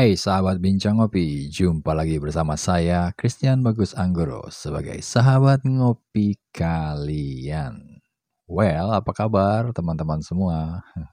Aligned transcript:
Hai 0.00 0.16
sahabat 0.16 0.64
Bincang 0.64 0.96
Ngopi, 0.96 1.52
jumpa 1.52 1.92
lagi 1.92 2.16
bersama 2.16 2.56
saya 2.56 3.12
Christian 3.20 3.60
Bagus 3.60 3.92
Anggoro 3.92 4.48
sebagai 4.48 4.96
sahabat 5.04 5.60
ngopi 5.68 6.40
kalian. 6.56 8.00
Well, 8.48 8.96
apa 8.96 9.12
kabar 9.12 9.76
teman-teman 9.76 10.24
semua? 10.24 10.80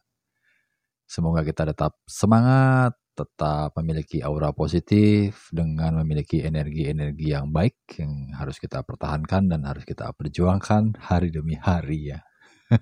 Semoga 1.03 1.43
kita 1.43 1.67
tetap 1.67 1.99
semangat, 2.07 2.95
tetap 3.11 3.75
memiliki 3.75 4.23
aura 4.23 4.55
positif 4.55 5.51
dengan 5.51 5.99
memiliki 5.99 6.47
energi-energi 6.47 7.35
yang 7.35 7.51
baik 7.51 7.75
yang 7.99 8.31
harus 8.39 8.55
kita 8.55 8.87
pertahankan 8.87 9.51
dan 9.51 9.67
harus 9.67 9.83
kita 9.83 10.15
perjuangkan 10.15 10.95
hari 10.95 11.27
demi 11.27 11.59
hari 11.59 12.15
ya. 12.15 12.23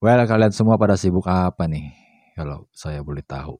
well, 0.00 0.24
kalian 0.24 0.56
semua 0.56 0.80
pada 0.80 0.96
sibuk 0.96 1.28
apa 1.28 1.68
nih? 1.68 2.07
Kalau 2.38 2.70
saya 2.70 3.02
boleh 3.02 3.26
tahu. 3.26 3.58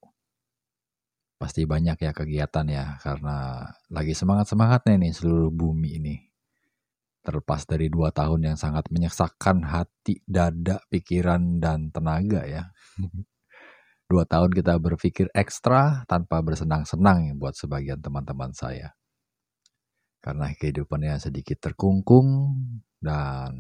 Pasti 1.34 1.66
banyak 1.66 1.98
ya 1.98 2.14
kegiatan 2.14 2.66
ya, 2.70 2.98
karena 3.02 3.66
lagi 3.90 4.14
semangat-semangatnya 4.14 4.94
nih 5.02 5.14
seluruh 5.14 5.50
bumi 5.50 5.98
ini. 5.98 6.16
Terlepas 7.26 7.66
dari 7.66 7.90
dua 7.90 8.14
tahun 8.14 8.54
yang 8.54 8.58
sangat 8.58 8.86
menyesakkan 8.94 9.66
hati, 9.66 10.22
dada, 10.22 10.78
pikiran, 10.86 11.58
dan 11.58 11.90
tenaga 11.90 12.46
ya. 12.46 12.70
dua 14.10 14.24
tahun 14.24 14.54
kita 14.54 14.78
berpikir 14.78 15.26
ekstra 15.34 16.06
tanpa 16.06 16.38
bersenang-senang 16.42 17.34
buat 17.38 17.58
sebagian 17.58 17.98
teman-teman 17.98 18.54
saya. 18.54 18.94
Karena 20.18 20.50
kehidupannya 20.50 21.22
sedikit 21.22 21.62
terkungkung 21.62 22.54
dan 22.98 23.54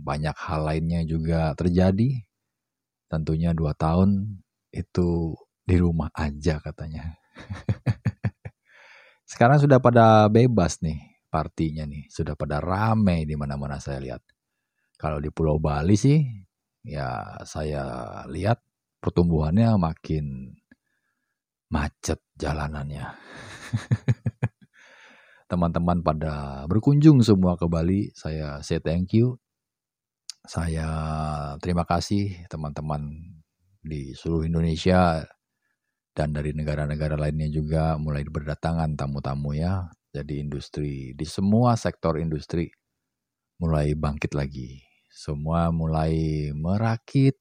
banyak 0.00 0.32
hal 0.32 0.64
lainnya 0.64 1.04
juga 1.04 1.52
terjadi. 1.52 2.24
Tentunya 3.08 3.52
dua 3.52 3.76
tahun 3.76 4.40
itu 4.72 5.36
di 5.64 5.76
rumah 5.76 6.08
aja 6.16 6.60
katanya. 6.60 7.16
Sekarang 9.30 9.60
sudah 9.60 9.76
pada 9.76 10.24
bebas 10.32 10.80
nih 10.80 11.20
partinya 11.28 11.84
nih, 11.84 12.08
sudah 12.08 12.32
pada 12.32 12.64
rame 12.64 13.28
di 13.28 13.36
mana-mana 13.36 13.76
saya 13.76 14.00
lihat. 14.00 14.24
Kalau 14.98 15.22
di 15.22 15.30
Pulau 15.30 15.60
Bali 15.60 15.94
sih, 15.94 16.18
ya 16.82 17.38
saya 17.44 17.84
lihat 18.26 18.58
pertumbuhannya 18.98 19.78
makin 19.78 20.56
macet 21.68 22.24
jalanannya. 22.34 23.06
Teman-teman 25.50 26.04
pada 26.04 26.64
berkunjung 26.68 27.24
semua 27.24 27.56
ke 27.56 27.64
Bali, 27.68 28.12
saya 28.16 28.60
say 28.64 28.80
thank 28.80 29.16
you. 29.16 29.36
Saya 30.48 30.88
terima 31.60 31.84
kasih 31.84 32.48
teman-teman 32.48 33.02
di 33.82 34.12
seluruh 34.14 34.46
Indonesia 34.46 35.22
dan 36.18 36.34
dari 36.34 36.50
negara-negara 36.50 37.14
lainnya 37.14 37.46
juga 37.46 37.94
mulai 37.94 38.26
berdatangan 38.26 38.98
tamu-tamu 38.98 39.54
ya. 39.54 39.86
Jadi 40.10 40.42
industri 40.42 41.14
di 41.14 41.26
semua 41.28 41.78
sektor 41.78 42.18
industri 42.18 42.66
mulai 43.62 43.94
bangkit 43.94 44.34
lagi. 44.34 44.82
Semua 45.06 45.70
mulai 45.70 46.50
merakit 46.54 47.38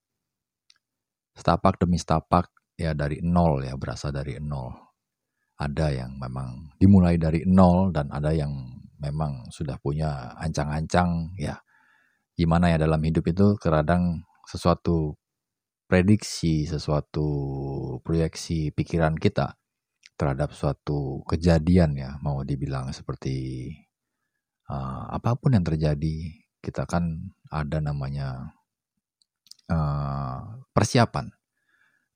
setapak 1.38 1.78
demi 1.81 1.97
setapak 2.01 2.50
ya 2.78 2.94
dari 2.94 3.22
nol 3.22 3.66
ya 3.66 3.73
berasa 3.78 4.13
dari 4.13 4.38
nol. 4.38 4.73
Ada 5.57 6.06
yang 6.06 6.22
memang 6.22 6.78
dimulai 6.78 7.17
dari 7.17 7.41
nol 7.50 7.89
dan 7.89 8.13
ada 8.13 8.29
yang 8.29 8.53
memang 9.01 9.50
sudah 9.50 9.78
punya 9.81 10.38
ancang-ancang 10.38 11.33
ya. 11.38 11.57
Gimana 12.38 12.69
ya 12.69 12.78
dalam 12.78 13.01
hidup 13.01 13.25
itu 13.25 13.57
kadang 13.57 14.22
sesuatu 14.45 15.17
prediksi, 15.88 16.68
sesuatu 16.68 17.28
proyeksi 18.03 18.75
pikiran 18.75 19.16
kita 19.16 19.56
terhadap 20.20 20.52
suatu 20.52 21.24
kejadian 21.24 21.96
ya, 21.96 22.20
mau 22.20 22.44
dibilang 22.44 22.92
seperti 22.92 23.72
uh, 24.68 25.08
apa 25.09 25.40
pun 25.40 25.56
yang 25.56 25.64
terjadi, 25.64 26.44
kita 26.59 26.84
kan 26.84 27.31
ada 27.48 27.80
namanya 27.80 28.52
uh, 29.72 30.59
persiapan, 30.75 31.31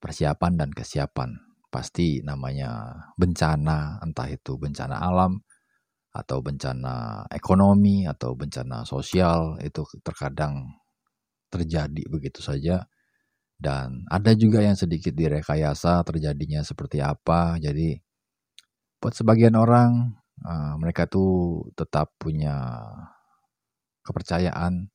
persiapan 0.03 0.53
dan 0.59 0.70
kesiapan. 0.76 1.40
Pasti 1.72 2.20
namanya 2.20 3.00
bencana, 3.16 4.03
entah 4.03 4.28
itu 4.28 4.59
bencana 4.59 5.00
alam 5.00 5.40
atau 6.12 6.44
bencana 6.44 7.24
ekonomi 7.32 8.03
atau 8.03 8.36
bencana 8.36 8.84
sosial 8.84 9.56
itu 9.64 9.88
terkadang 10.03 10.68
terjadi 11.48 12.03
begitu 12.12 12.44
saja 12.44 12.92
dan 13.61 14.01
ada 14.09 14.33
juga 14.33 14.66
yang 14.66 14.73
sedikit 14.73 15.13
direkayasa 15.13 16.01
terjadinya 16.01 16.66
seperti 16.66 16.97
apa. 16.97 17.61
Jadi 17.61 18.01
buat 18.97 19.13
sebagian 19.13 19.53
orang 19.53 20.17
uh, 20.41 20.73
mereka 20.81 21.05
tuh 21.05 21.69
tetap 21.77 22.17
punya 22.17 22.57
kepercayaan 24.01 24.89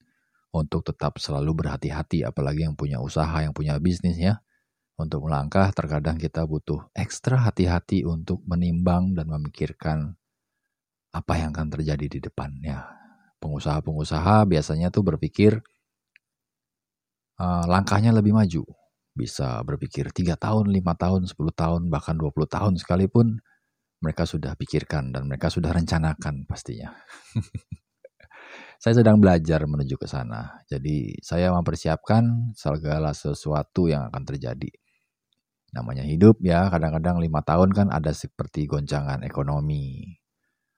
untuk 0.50 0.82
tetap 0.82 1.22
selalu 1.22 1.62
berhati-hati 1.62 2.26
apalagi 2.26 2.66
yang 2.66 2.74
punya 2.74 2.98
usaha, 2.98 3.38
yang 3.38 3.54
punya 3.54 3.78
bisnis 3.78 4.18
ya. 4.18 4.42
Untuk 4.96 5.28
melangkah 5.28 5.70
terkadang 5.76 6.16
kita 6.16 6.48
butuh 6.48 6.88
ekstra 6.96 7.36
hati-hati 7.46 8.02
untuk 8.08 8.40
menimbang 8.48 9.12
dan 9.12 9.28
memikirkan 9.28 10.16
apa 11.12 11.32
yang 11.36 11.52
akan 11.52 11.68
terjadi 11.68 12.06
di 12.08 12.18
depannya. 12.18 12.82
Pengusaha-pengusaha 13.38 14.48
biasanya 14.48 14.88
tuh 14.88 15.04
berpikir 15.04 15.60
uh, 17.40 17.64
langkahnya 17.68 18.12
lebih 18.12 18.36
maju. 18.36 18.64
Bisa 19.16 19.64
berpikir 19.64 20.12
3 20.12 20.36
tahun, 20.36 20.68
5 20.68 21.02
tahun, 21.02 21.20
10 21.24 21.36
tahun, 21.56 21.80
bahkan 21.88 22.16
20 22.20 22.32
tahun 22.46 22.72
sekalipun 22.76 23.40
mereka 24.04 24.28
sudah 24.28 24.52
pikirkan 24.60 25.08
dan 25.08 25.24
mereka 25.24 25.48
sudah 25.48 25.72
rencanakan 25.72 26.44
pastinya. 26.44 26.92
saya 28.82 29.02
sedang 29.02 29.16
belajar 29.16 29.64
menuju 29.64 29.96
ke 29.96 30.04
sana. 30.04 30.60
Jadi 30.68 31.16
saya 31.24 31.48
mempersiapkan 31.52 32.52
segala 32.52 33.16
sesuatu 33.16 33.88
yang 33.88 34.12
akan 34.12 34.22
terjadi. 34.28 34.68
Namanya 35.72 36.04
hidup 36.04 36.40
ya, 36.44 36.68
kadang-kadang 36.68 37.20
lima 37.20 37.40
tahun 37.44 37.72
kan 37.72 37.88
ada 37.92 38.12
seperti 38.12 38.68
goncangan 38.68 39.24
ekonomi. 39.24 40.16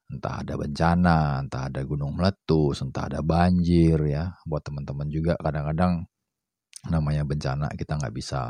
Entah 0.08 0.40
ada 0.40 0.56
bencana, 0.56 1.44
entah 1.44 1.68
ada 1.68 1.84
gunung 1.84 2.16
meletus, 2.16 2.80
entah 2.80 3.12
ada 3.12 3.20
banjir 3.20 4.00
ya. 4.08 4.32
Buat 4.48 4.72
teman-teman 4.72 5.10
juga 5.12 5.36
kadang-kadang 5.36 6.08
namanya 6.88 7.22
bencana 7.24 7.68
kita 7.76 7.96
nggak 8.00 8.14
bisa 8.16 8.40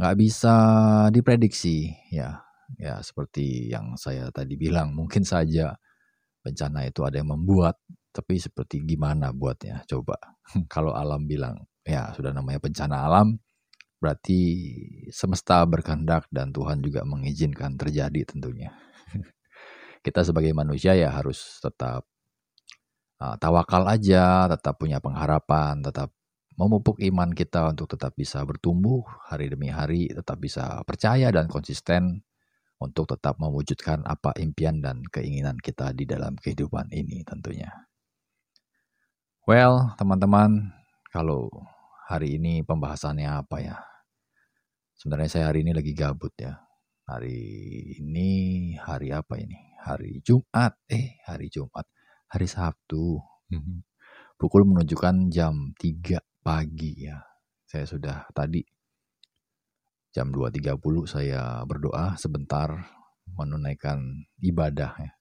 nggak 0.00 0.16
bisa 0.16 0.54
diprediksi 1.12 1.92
ya. 2.12 2.40
Ya 2.78 3.02
seperti 3.02 3.66
yang 3.66 3.98
saya 3.98 4.30
tadi 4.30 4.54
bilang 4.54 4.94
mungkin 4.94 5.26
saja 5.26 5.74
bencana 6.46 6.86
itu 6.86 7.02
ada 7.02 7.18
yang 7.18 7.34
membuat 7.34 7.76
tapi 8.14 8.38
seperti 8.38 8.82
gimana 8.86 9.34
buatnya? 9.34 9.82
Coba 9.90 10.16
kalau 10.74 10.94
alam 10.94 11.26
bilang 11.26 11.66
ya 11.84 12.14
sudah 12.14 12.30
namanya 12.32 12.62
bencana 12.62 13.08
alam 13.10 13.36
berarti 14.00 14.40
semesta 15.12 15.60
berkehendak 15.68 16.24
dan 16.32 16.54
Tuhan 16.56 16.80
juga 16.80 17.04
mengizinkan 17.04 17.76
terjadi 17.76 18.24
tentunya. 18.24 18.72
Kita 20.04 20.24
sebagai 20.24 20.56
manusia 20.56 20.96
ya 20.96 21.12
harus 21.12 21.60
tetap 21.60 22.08
uh, 23.20 23.36
tawakal 23.36 23.84
aja 23.86 24.48
tetap 24.48 24.80
punya 24.80 24.98
pengharapan 24.98 25.84
tetap 25.84 26.10
memupuk 26.60 27.00
iman 27.00 27.32
kita 27.32 27.72
untuk 27.72 27.96
tetap 27.96 28.12
bisa 28.12 28.44
bertumbuh 28.44 29.00
hari 29.32 29.48
demi 29.48 29.72
hari, 29.72 30.12
tetap 30.12 30.36
bisa 30.36 30.84
percaya 30.84 31.32
dan 31.32 31.48
konsisten 31.48 32.20
untuk 32.76 33.08
tetap 33.08 33.40
mewujudkan 33.40 34.04
apa 34.04 34.36
impian 34.36 34.84
dan 34.84 35.00
keinginan 35.08 35.56
kita 35.56 35.96
di 35.96 36.04
dalam 36.04 36.36
kehidupan 36.36 36.92
ini 36.92 37.24
tentunya. 37.24 37.88
Well, 39.48 39.96
teman-teman, 39.96 40.76
kalau 41.08 41.48
hari 42.04 42.36
ini 42.36 42.60
pembahasannya 42.60 43.40
apa 43.40 43.56
ya? 43.64 43.76
Sebenarnya 45.00 45.32
saya 45.32 45.44
hari 45.48 45.64
ini 45.64 45.72
lagi 45.72 45.96
gabut 45.96 46.36
ya. 46.36 46.60
Hari 47.08 47.40
ini 48.04 48.30
hari 48.76 49.16
apa 49.16 49.40
ini? 49.40 49.56
Hari 49.80 50.20
Jumat. 50.20 50.76
Eh, 50.92 51.24
hari 51.24 51.48
Jumat. 51.48 51.88
Hari 52.28 52.44
Sabtu. 52.44 53.16
Pukul 54.36 54.68
menunjukkan 54.68 55.32
jam 55.32 55.72
3 55.80 56.29
pagi 56.40 57.06
ya. 57.06 57.20
Saya 57.64 57.86
sudah 57.86 58.26
tadi 58.34 58.60
Jam 60.10 60.34
2.30 60.34 60.74
saya 61.06 61.62
berdoa 61.62 62.18
sebentar 62.18 62.82
menunaikan 63.38 64.26
ibadah 64.42 64.98
ya. 64.98 65.12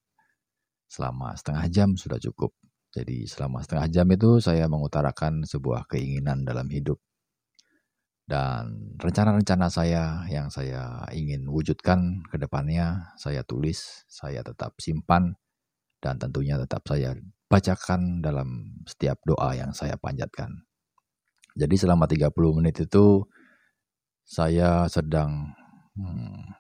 Selama 0.89 1.37
setengah 1.37 1.69
jam 1.69 1.89
sudah 1.93 2.17
cukup. 2.17 2.57
Jadi 2.89 3.29
selama 3.29 3.61
setengah 3.61 3.85
jam 3.93 4.09
itu 4.09 4.41
saya 4.41 4.65
mengutarakan 4.65 5.45
sebuah 5.45 5.85
keinginan 5.85 6.41
dalam 6.41 6.65
hidup. 6.73 6.97
Dan 8.25 8.97
rencana-rencana 8.97 9.69
saya 9.69 10.25
yang 10.25 10.49
saya 10.49 11.05
ingin 11.13 11.45
wujudkan 11.45 12.25
ke 12.25 12.41
depannya, 12.41 13.13
saya 13.21 13.45
tulis, 13.45 14.05
saya 14.09 14.41
tetap 14.41 14.73
simpan, 14.81 15.37
dan 16.01 16.17
tentunya 16.17 16.57
tetap 16.57 16.81
saya 16.89 17.13
bacakan 17.45 18.25
dalam 18.25 18.81
setiap 18.89 19.21
doa 19.21 19.53
yang 19.53 19.69
saya 19.73 19.97
panjatkan. 20.01 20.68
Jadi 21.57 21.75
selama 21.77 22.05
30 22.05 22.33
menit 22.57 22.75
itu 22.83 23.25
saya 24.25 24.85
sedang 24.85 25.53
hmm, 25.97 26.53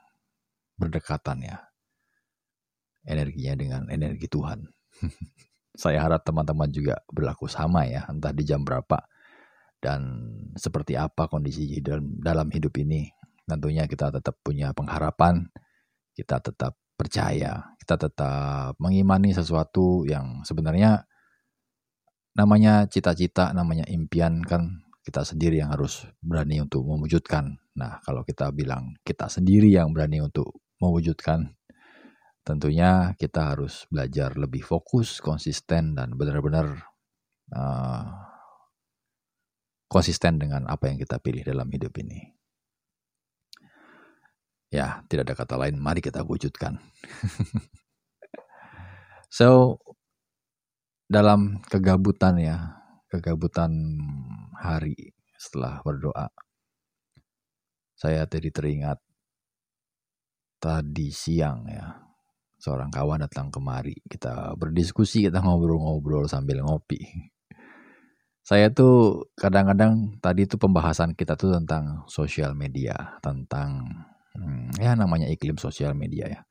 berdekatan 0.79 1.45
ya 1.45 1.57
energinya 3.05 3.53
dengan 3.57 3.81
energi 3.89 4.25
Tuhan. 4.29 4.65
saya 5.79 6.03
harap 6.03 6.25
teman-teman 6.27 6.67
juga 6.73 6.99
berlaku 7.07 7.47
sama 7.47 7.87
ya, 7.87 8.03
entah 8.09 8.35
di 8.35 8.43
jam 8.43 8.65
berapa 8.67 8.99
dan 9.79 10.01
seperti 10.59 10.99
apa 10.99 11.31
kondisi 11.31 11.79
dalam, 11.79 12.19
dalam 12.19 12.47
hidup 12.51 12.75
ini. 12.83 13.07
Tentunya 13.49 13.89
kita 13.89 14.13
tetap 14.13 14.37
punya 14.45 14.75
pengharapan, 14.75 15.49
kita 16.13 16.37
tetap 16.43 16.77
percaya, 16.93 17.73
kita 17.81 17.95
tetap 17.97 18.77
mengimani 18.77 19.33
sesuatu 19.33 20.05
yang 20.05 20.45
sebenarnya 20.45 21.08
namanya 22.37 22.85
cita-cita, 22.89 23.53
namanya 23.53 23.85
impian 23.89 24.41
kan 24.45 24.85
kita 25.03 25.25
sendiri 25.25 25.63
yang 25.63 25.73
harus 25.73 26.05
berani 26.21 26.61
untuk 26.61 26.85
mewujudkan. 26.85 27.57
Nah, 27.79 27.97
kalau 28.05 28.21
kita 28.21 28.53
bilang 28.53 28.93
kita 29.01 29.25
sendiri 29.25 29.73
yang 29.73 29.89
berani 29.89 30.21
untuk 30.21 30.53
mewujudkan, 30.77 31.49
tentunya 32.45 33.17
kita 33.17 33.55
harus 33.55 33.89
belajar 33.89 34.37
lebih 34.37 34.61
fokus, 34.61 35.17
konsisten, 35.17 35.97
dan 35.97 36.13
benar-benar 36.13 36.77
uh, 37.55 38.05
konsisten 39.89 40.37
dengan 40.37 40.69
apa 40.69 40.93
yang 40.93 41.01
kita 41.01 41.17
pilih 41.17 41.41
dalam 41.41 41.65
hidup 41.73 41.97
ini. 41.97 42.37
Ya, 44.69 45.01
tidak 45.09 45.33
ada 45.33 45.35
kata 45.41 45.55
lain, 45.57 45.81
mari 45.81 45.97
kita 45.97 46.21
wujudkan. 46.21 46.77
so, 49.33 49.81
dalam 51.09 51.57
kegabutan 51.65 52.37
ya, 52.37 52.57
kegabutan 53.09 53.73
hari 54.61 54.95
setelah 55.35 55.81
berdoa, 55.81 56.29
saya 57.97 58.29
tadi 58.29 58.53
teringat 58.53 59.01
tadi 60.61 61.09
siang 61.09 61.65
ya, 61.65 61.97
seorang 62.61 62.93
kawan 62.93 63.25
datang 63.25 63.49
kemari, 63.49 63.97
kita 64.05 64.53
berdiskusi, 64.53 65.25
kita 65.25 65.41
ngobrol-ngobrol 65.41 66.29
sambil 66.29 66.61
ngopi. 66.61 67.01
Saya 68.45 68.69
tuh 68.73 69.29
kadang-kadang 69.37 70.17
tadi 70.21 70.45
itu 70.45 70.57
pembahasan 70.57 71.13
kita 71.13 71.37
tuh 71.37 71.53
tentang 71.57 72.05
sosial 72.09 72.53
media, 72.53 73.17
tentang 73.21 73.85
Hmm, 74.39 74.69
ya 74.77 74.93
namanya 74.95 75.27
iklim 75.27 75.57
sosial 75.57 75.91
media 75.97 76.25
ya. 76.29 76.41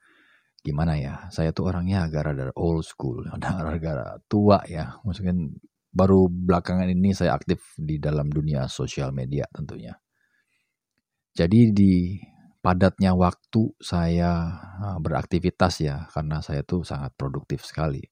Gimana 0.68 1.00
ya, 1.00 1.32
saya 1.32 1.48
tuh 1.56 1.72
orangnya 1.72 2.04
agak 2.04 2.28
rada 2.28 2.52
old 2.52 2.84
school, 2.84 3.24
agak 3.32 4.20
tua 4.28 4.60
ya. 4.68 5.00
Mungkin 5.00 5.56
baru 5.88 6.28
belakangan 6.28 6.92
ini 6.92 7.16
saya 7.16 7.32
aktif 7.32 7.72
di 7.80 7.96
dalam 7.96 8.28
dunia 8.28 8.68
sosial 8.68 9.16
media 9.16 9.48
tentunya. 9.48 9.96
Jadi 11.32 11.72
di 11.72 12.20
padatnya 12.60 13.16
waktu 13.16 13.72
saya 13.80 14.44
ah, 14.84 14.98
beraktivitas 15.00 15.80
ya, 15.80 16.04
karena 16.12 16.44
saya 16.44 16.60
tuh 16.68 16.84
sangat 16.84 17.16
produktif 17.16 17.64
sekali. 17.64 18.04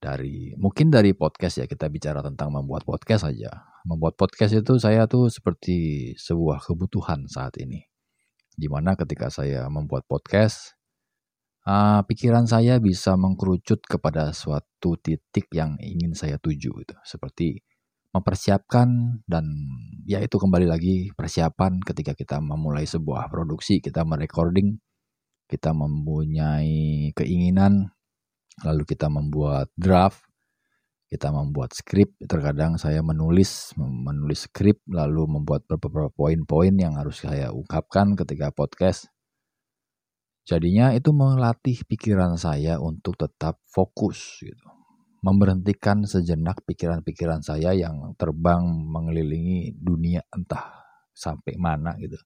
Dari 0.00 0.56
mungkin 0.56 0.88
dari 0.88 1.12
podcast 1.12 1.60
ya 1.60 1.66
kita 1.68 1.92
bicara 1.92 2.24
tentang 2.24 2.56
membuat 2.56 2.88
podcast 2.88 3.28
saja. 3.28 3.52
Membuat 3.84 4.16
podcast 4.16 4.56
itu 4.56 4.80
saya 4.80 5.04
tuh 5.04 5.28
seperti 5.28 6.12
sebuah 6.16 6.60
kebutuhan 6.60 7.24
saat 7.24 7.56
ini 7.64 7.80
Di 8.52 8.68
mana 8.68 8.92
ketika 8.92 9.32
saya 9.32 9.72
membuat 9.72 10.04
podcast, 10.04 10.79
uh, 11.66 12.00
pikiran 12.06 12.46
saya 12.48 12.78
bisa 12.80 13.16
mengkerucut 13.18 13.82
kepada 13.84 14.32
suatu 14.32 14.96
titik 15.00 15.50
yang 15.52 15.76
ingin 15.80 16.16
saya 16.16 16.36
tuju 16.40 16.70
gitu. 16.84 16.96
Seperti 17.04 17.60
mempersiapkan 18.10 19.22
dan 19.26 19.46
ya 20.02 20.18
itu 20.18 20.34
kembali 20.34 20.66
lagi 20.66 21.14
persiapan 21.14 21.78
ketika 21.82 22.12
kita 22.18 22.42
memulai 22.42 22.82
sebuah 22.86 23.30
produksi, 23.30 23.78
kita 23.78 24.02
merecording, 24.02 24.82
kita 25.46 25.70
mempunyai 25.70 27.10
keinginan, 27.14 27.94
lalu 28.66 28.82
kita 28.82 29.06
membuat 29.06 29.70
draft, 29.78 30.26
kita 31.10 31.30
membuat 31.30 31.74
skrip, 31.74 32.14
terkadang 32.22 32.78
saya 32.78 33.02
menulis 33.02 33.74
menulis 33.78 34.46
skrip 34.50 34.78
lalu 34.90 35.26
membuat 35.26 35.66
beberapa 35.66 36.10
poin-poin 36.10 36.74
yang 36.74 36.98
harus 36.98 37.22
saya 37.22 37.54
ungkapkan 37.54 38.14
ketika 38.18 38.50
podcast. 38.54 39.10
Jadinya 40.50 40.90
itu 40.90 41.14
melatih 41.14 41.86
pikiran 41.86 42.34
saya 42.34 42.82
untuk 42.82 43.14
tetap 43.14 43.62
fokus 43.70 44.42
gitu. 44.42 44.66
Memberhentikan 45.22 46.02
sejenak 46.02 46.66
pikiran-pikiran 46.66 47.44
saya 47.46 47.70
yang 47.70 48.18
terbang 48.18 48.66
mengelilingi 48.66 49.78
dunia 49.78 50.26
entah 50.34 50.82
sampai 51.14 51.54
mana 51.54 51.94
gitu. 52.02 52.18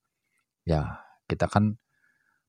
Ya, 0.64 1.04
kita 1.28 1.52
kan 1.52 1.76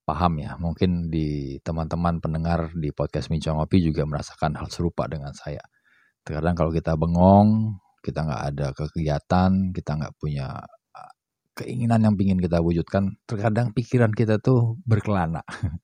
paham 0.08 0.40
ya. 0.40 0.56
Mungkin 0.56 1.12
di 1.12 1.60
teman-teman 1.60 2.24
pendengar 2.24 2.72
di 2.72 2.96
podcast 2.96 3.28
Mincong 3.28 3.60
Ngopi 3.60 3.84
juga 3.84 4.08
merasakan 4.08 4.56
hal 4.56 4.72
serupa 4.72 5.12
dengan 5.12 5.36
saya 5.36 5.60
Terkadang 6.26 6.58
kalau 6.58 6.74
kita 6.74 6.98
bengong, 6.98 7.78
kita 8.02 8.26
nggak 8.26 8.44
ada 8.50 8.68
kegiatan, 8.74 9.70
kita 9.70 9.92
nggak 9.94 10.18
punya 10.18 10.58
keinginan 11.56 12.04
yang 12.04 12.16
ingin 12.20 12.40
kita 12.44 12.60
wujudkan, 12.60 13.18
terkadang 13.26 13.72
pikiran 13.72 14.12
kita 14.12 14.38
tuh 14.38 14.78
berkelana. 14.84 15.42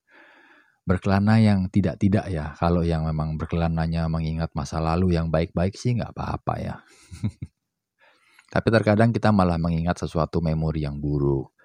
berkelana 0.88 1.40
yang 1.40 1.72
tidak-tidak 1.72 2.28
ya. 2.28 2.52
Kalau 2.60 2.84
yang 2.84 3.08
memang 3.08 3.40
berkelananya 3.40 4.06
mengingat 4.06 4.52
masa 4.52 4.78
lalu 4.78 5.16
yang 5.16 5.32
baik-baik 5.32 5.74
sih 5.74 5.96
nggak 5.96 6.12
apa-apa 6.14 6.54
ya. 6.60 6.74
Tapi 8.52 8.68
terkadang 8.68 9.10
kita 9.16 9.32
malah 9.32 9.56
mengingat 9.56 10.04
sesuatu 10.04 10.44
memori 10.44 10.84
yang 10.84 11.00
buruk. 11.00 11.56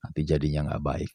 Nanti 0.00 0.22
jadinya 0.22 0.72
nggak 0.72 0.82
baik. 0.84 1.10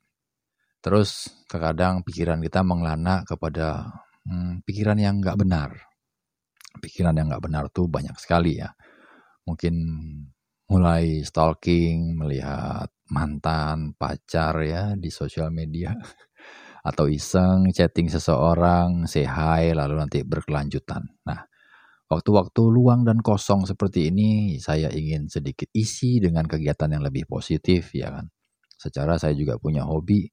Terus 0.84 1.32
terkadang 1.48 2.04
pikiran 2.04 2.44
kita 2.44 2.66
mengelana 2.68 3.24
kepada 3.24 3.96
hmm, 4.28 4.66
pikiran 4.68 4.98
yang 5.00 5.24
nggak 5.24 5.40
benar 5.40 5.92
pikiran 6.80 7.18
yang 7.18 7.28
nggak 7.28 7.44
benar 7.44 7.68
tuh 7.74 7.92
banyak 7.92 8.16
sekali 8.16 8.62
ya. 8.62 8.72
Mungkin 9.44 9.76
mulai 10.72 11.20
stalking, 11.28 12.16
melihat 12.16 12.88
mantan, 13.12 13.92
pacar 14.00 14.56
ya 14.64 14.96
di 14.96 15.12
sosial 15.12 15.52
media. 15.52 15.92
Atau 16.90 17.12
iseng 17.12 17.70
chatting 17.76 18.08
seseorang, 18.08 19.06
say 19.06 19.28
hi, 19.28 19.76
lalu 19.76 20.00
nanti 20.00 20.24
berkelanjutan. 20.24 21.04
Nah, 21.28 21.46
waktu-waktu 22.10 22.62
luang 22.72 23.04
dan 23.04 23.20
kosong 23.20 23.68
seperti 23.68 24.10
ini 24.10 24.58
saya 24.58 24.90
ingin 24.90 25.28
sedikit 25.28 25.68
isi 25.76 26.24
dengan 26.24 26.48
kegiatan 26.48 26.90
yang 26.90 27.04
lebih 27.06 27.28
positif 27.28 27.92
ya 27.94 28.10
kan. 28.10 28.32
Secara 28.80 29.22
saya 29.22 29.38
juga 29.38 29.62
punya 29.62 29.86
hobi, 29.86 30.26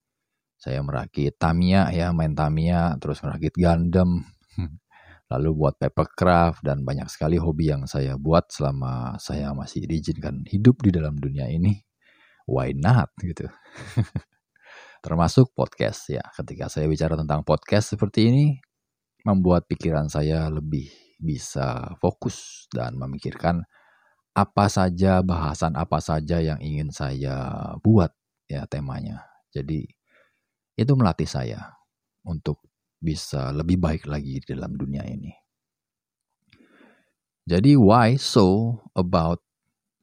saya 0.57 0.81
merakit 0.81 1.37
Tamiya 1.37 1.93
ya, 1.93 2.15
main 2.17 2.33
Tamiya, 2.33 2.97
terus 2.97 3.21
merakit 3.21 3.53
Gundam, 3.59 4.25
lalu 5.29 5.51
buat 5.53 5.77
papercraft 5.77 6.65
dan 6.65 6.83
banyak 6.83 7.09
sekali 7.13 7.37
hobi 7.37 7.69
yang 7.73 7.85
saya 7.85 8.17
buat 8.17 8.49
selama 8.49 9.21
saya 9.21 9.53
masih 9.53 9.85
diizinkan 9.85 10.45
hidup 10.49 10.81
di 10.81 10.91
dalam 10.93 11.17
dunia 11.21 11.49
ini. 11.53 11.77
Why 12.49 12.73
not 12.73 13.13
gitu. 13.21 13.45
Termasuk 15.05 15.53
podcast 15.53 16.09
ya. 16.09 16.25
Ketika 16.33 16.73
saya 16.73 16.89
bicara 16.89 17.13
tentang 17.15 17.45
podcast 17.45 17.93
seperti 17.93 18.33
ini 18.33 18.47
membuat 19.29 19.69
pikiran 19.69 20.09
saya 20.09 20.49
lebih 20.49 20.89
bisa 21.21 21.93
fokus 22.01 22.67
dan 22.73 22.97
memikirkan 22.97 23.69
apa 24.33 24.71
saja 24.71 25.21
bahasan 25.21 25.75
apa 25.75 25.99
saja 25.99 26.39
yang 26.39 26.63
ingin 26.63 26.89
saya 26.89 27.53
buat 27.85 28.15
ya 28.49 28.65
temanya. 28.65 29.29
Jadi 29.53 29.85
itu 30.79 30.93
melatih 30.95 31.27
saya 31.27 31.75
untuk 32.23 32.63
bisa 32.99 33.55
lebih 33.55 33.79
baik 33.79 34.07
lagi 34.11 34.43
di 34.43 34.47
dalam 34.55 34.75
dunia 34.75 35.07
ini. 35.07 35.31
Jadi 37.49 37.79
why 37.79 38.19
so 38.21 38.77
about 38.93 39.41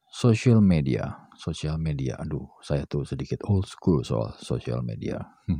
social 0.10 0.64
media? 0.64 1.30
Social 1.36 1.78
media, 1.78 2.16
aduh, 2.18 2.48
saya 2.64 2.88
tuh 2.88 3.04
sedikit 3.04 3.44
old 3.46 3.68
school 3.68 4.02
soal 4.02 4.34
social 4.40 4.82
media. 4.82 5.20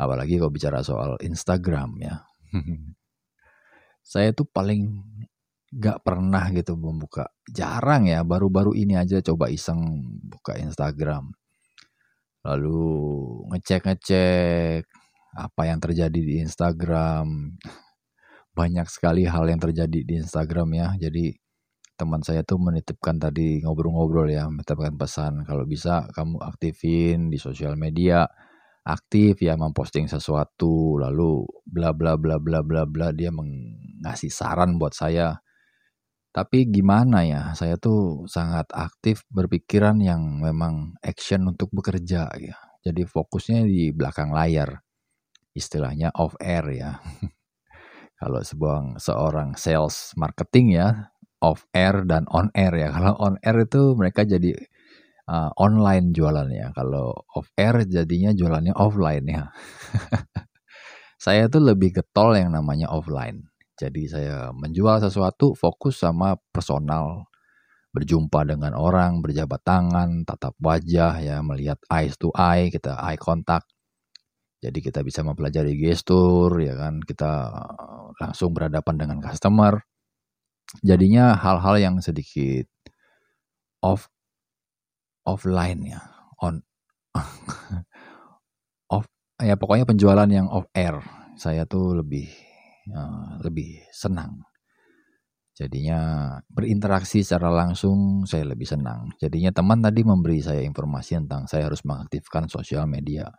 Apalagi 0.00 0.38
kalau 0.38 0.54
bicara 0.54 0.80
soal 0.86 1.18
Instagram 1.20 1.98
ya. 2.00 2.22
saya 4.12 4.32
tuh 4.32 4.46
paling 4.48 5.02
gak 5.74 6.00
pernah 6.00 6.48
gitu 6.54 6.78
membuka, 6.80 7.28
jarang 7.52 8.08
ya, 8.08 8.24
baru-baru 8.24 8.72
ini 8.72 8.96
aja 8.96 9.20
coba 9.20 9.52
iseng 9.52 10.00
buka 10.24 10.56
Instagram. 10.56 11.28
lalu 12.46 12.78
ngecek-ngecek 13.52 14.86
apa 15.34 15.68
yang 15.68 15.80
terjadi 15.82 16.20
di 16.20 16.40
Instagram. 16.44 17.56
Banyak 18.54 18.88
sekali 18.90 19.28
hal 19.28 19.46
yang 19.48 19.60
terjadi 19.62 20.00
di 20.02 20.14
Instagram 20.18 20.68
ya. 20.74 20.88
Jadi 20.98 21.34
teman 21.98 22.22
saya 22.22 22.46
tuh 22.46 22.62
menitipkan 22.62 23.18
tadi 23.18 23.58
ngobrol-ngobrol 23.66 24.30
ya, 24.30 24.46
menitipkan 24.46 24.94
pesan 24.94 25.42
kalau 25.42 25.66
bisa 25.66 26.06
kamu 26.14 26.38
aktifin 26.46 27.26
di 27.26 27.38
sosial 27.42 27.74
media, 27.74 28.22
aktif 28.86 29.42
ya 29.42 29.58
memposting 29.58 30.06
sesuatu, 30.06 30.96
lalu 31.02 31.42
bla 31.66 31.90
bla 31.90 32.14
bla 32.14 32.38
bla 32.38 32.62
bla 32.62 32.86
bla 32.86 33.10
dia 33.10 33.34
mengasih 33.34 34.30
saran 34.30 34.78
buat 34.78 34.94
saya. 34.94 35.42
Tapi 36.30 36.70
gimana 36.70 37.26
ya, 37.26 37.42
saya 37.58 37.74
tuh 37.80 38.30
sangat 38.30 38.70
aktif 38.70 39.26
berpikiran 39.32 39.98
yang 39.98 40.38
memang 40.38 40.94
action 41.02 41.50
untuk 41.50 41.66
bekerja 41.74 42.30
ya. 42.38 42.56
Jadi 42.86 43.02
fokusnya 43.02 43.66
di 43.66 43.90
belakang 43.90 44.30
layar. 44.30 44.87
Istilahnya 45.58 46.14
off 46.14 46.38
air 46.38 46.62
ya. 46.70 47.02
Kalau 48.22 48.40
sebuah 48.42 49.02
seorang 49.02 49.58
sales 49.58 50.14
marketing 50.14 50.78
ya, 50.78 51.10
off 51.42 51.66
air 51.74 52.06
dan 52.06 52.26
on 52.30 52.50
air 52.54 52.74
ya. 52.74 52.94
Kalau 52.94 53.14
on 53.18 53.34
air 53.42 53.66
itu 53.66 53.94
mereka 53.98 54.22
jadi 54.22 54.54
uh, 55.30 55.50
online 55.58 56.14
jualannya. 56.14 56.70
Kalau 56.74 57.26
off 57.34 57.50
air 57.58 57.82
jadinya 57.86 58.30
jualannya 58.34 58.74
offline 58.74 59.26
ya. 59.26 59.44
saya 61.24 61.50
tuh 61.50 61.62
lebih 61.62 61.98
getol 61.98 62.38
yang 62.38 62.54
namanya 62.54 62.90
offline. 62.90 63.46
Jadi 63.78 64.10
saya 64.10 64.50
menjual 64.50 64.98
sesuatu 64.98 65.54
fokus 65.54 66.02
sama 66.02 66.34
personal, 66.50 67.30
berjumpa 67.94 68.42
dengan 68.42 68.74
orang, 68.74 69.22
berjabat 69.22 69.62
tangan, 69.62 70.26
tatap 70.26 70.54
wajah 70.58 71.14
ya, 71.22 71.38
melihat 71.46 71.78
eyes 71.86 72.18
to 72.18 72.34
eye, 72.34 72.74
kita 72.74 72.98
eye 72.98 73.18
contact. 73.18 73.70
Jadi 74.58 74.78
kita 74.82 75.06
bisa 75.06 75.22
mempelajari 75.22 75.78
gestur 75.78 76.50
ya 76.58 76.74
kan, 76.74 76.98
kita 76.98 77.46
langsung 78.18 78.50
berhadapan 78.50 78.94
dengan 78.98 79.18
customer. 79.22 79.78
Jadinya 80.82 81.38
hal-hal 81.38 81.78
yang 81.78 81.96
sedikit 82.02 82.66
off 83.80 84.10
offline 85.22 85.80
ya. 85.86 86.02
On 86.42 86.58
off 88.94 89.06
ya 89.38 89.54
pokoknya 89.54 89.86
penjualan 89.86 90.26
yang 90.26 90.50
off 90.50 90.66
air. 90.74 90.98
Saya 91.38 91.62
tuh 91.62 92.02
lebih 92.02 92.26
uh, 92.90 93.38
lebih 93.46 93.86
senang. 93.94 94.42
Jadinya 95.54 96.34
berinteraksi 96.50 97.22
secara 97.22 97.50
langsung 97.50 98.26
saya 98.26 98.42
lebih 98.42 98.66
senang. 98.66 99.14
Jadinya 99.22 99.54
teman 99.54 99.78
tadi 99.78 100.02
memberi 100.02 100.42
saya 100.42 100.66
informasi 100.66 101.22
tentang 101.22 101.46
saya 101.46 101.70
harus 101.70 101.82
mengaktifkan 101.86 102.50
sosial 102.50 102.90
media 102.90 103.30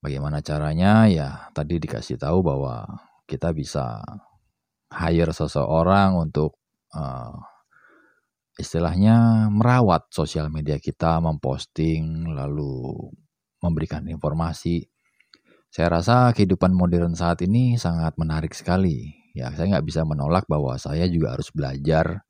bagaimana 0.00 0.40
caranya 0.40 1.06
ya 1.08 1.28
tadi 1.52 1.76
dikasih 1.80 2.16
tahu 2.20 2.40
bahwa 2.44 2.88
kita 3.28 3.52
bisa 3.54 4.02
hire 4.90 5.30
seseorang 5.30 6.18
untuk 6.18 6.58
uh, 6.96 7.38
istilahnya 8.58 9.48
merawat 9.48 10.10
sosial 10.12 10.52
media 10.52 10.76
kita, 10.76 11.22
memposting, 11.24 12.36
lalu 12.36 13.08
memberikan 13.64 14.04
informasi. 14.04 14.84
Saya 15.70 16.02
rasa 16.02 16.34
kehidupan 16.34 16.74
modern 16.74 17.14
saat 17.14 17.40
ini 17.46 17.78
sangat 17.78 18.18
menarik 18.18 18.52
sekali. 18.52 19.14
Ya, 19.32 19.54
saya 19.54 19.78
nggak 19.78 19.86
bisa 19.86 20.02
menolak 20.02 20.44
bahwa 20.50 20.74
saya 20.76 21.06
juga 21.06 21.38
harus 21.38 21.54
belajar 21.54 22.26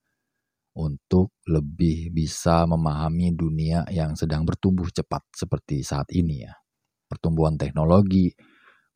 untuk 0.77 1.33
lebih 1.49 2.13
bisa 2.13 2.69
memahami 2.69 3.33
dunia 3.33 3.89
yang 3.89 4.15
sedang 4.15 4.45
bertumbuh 4.45 4.93
cepat 4.93 5.25
seperti 5.33 5.81
saat 5.81 6.13
ini 6.13 6.45
ya. 6.45 6.60
Pertumbuhan 7.11 7.59
teknologi, 7.59 8.31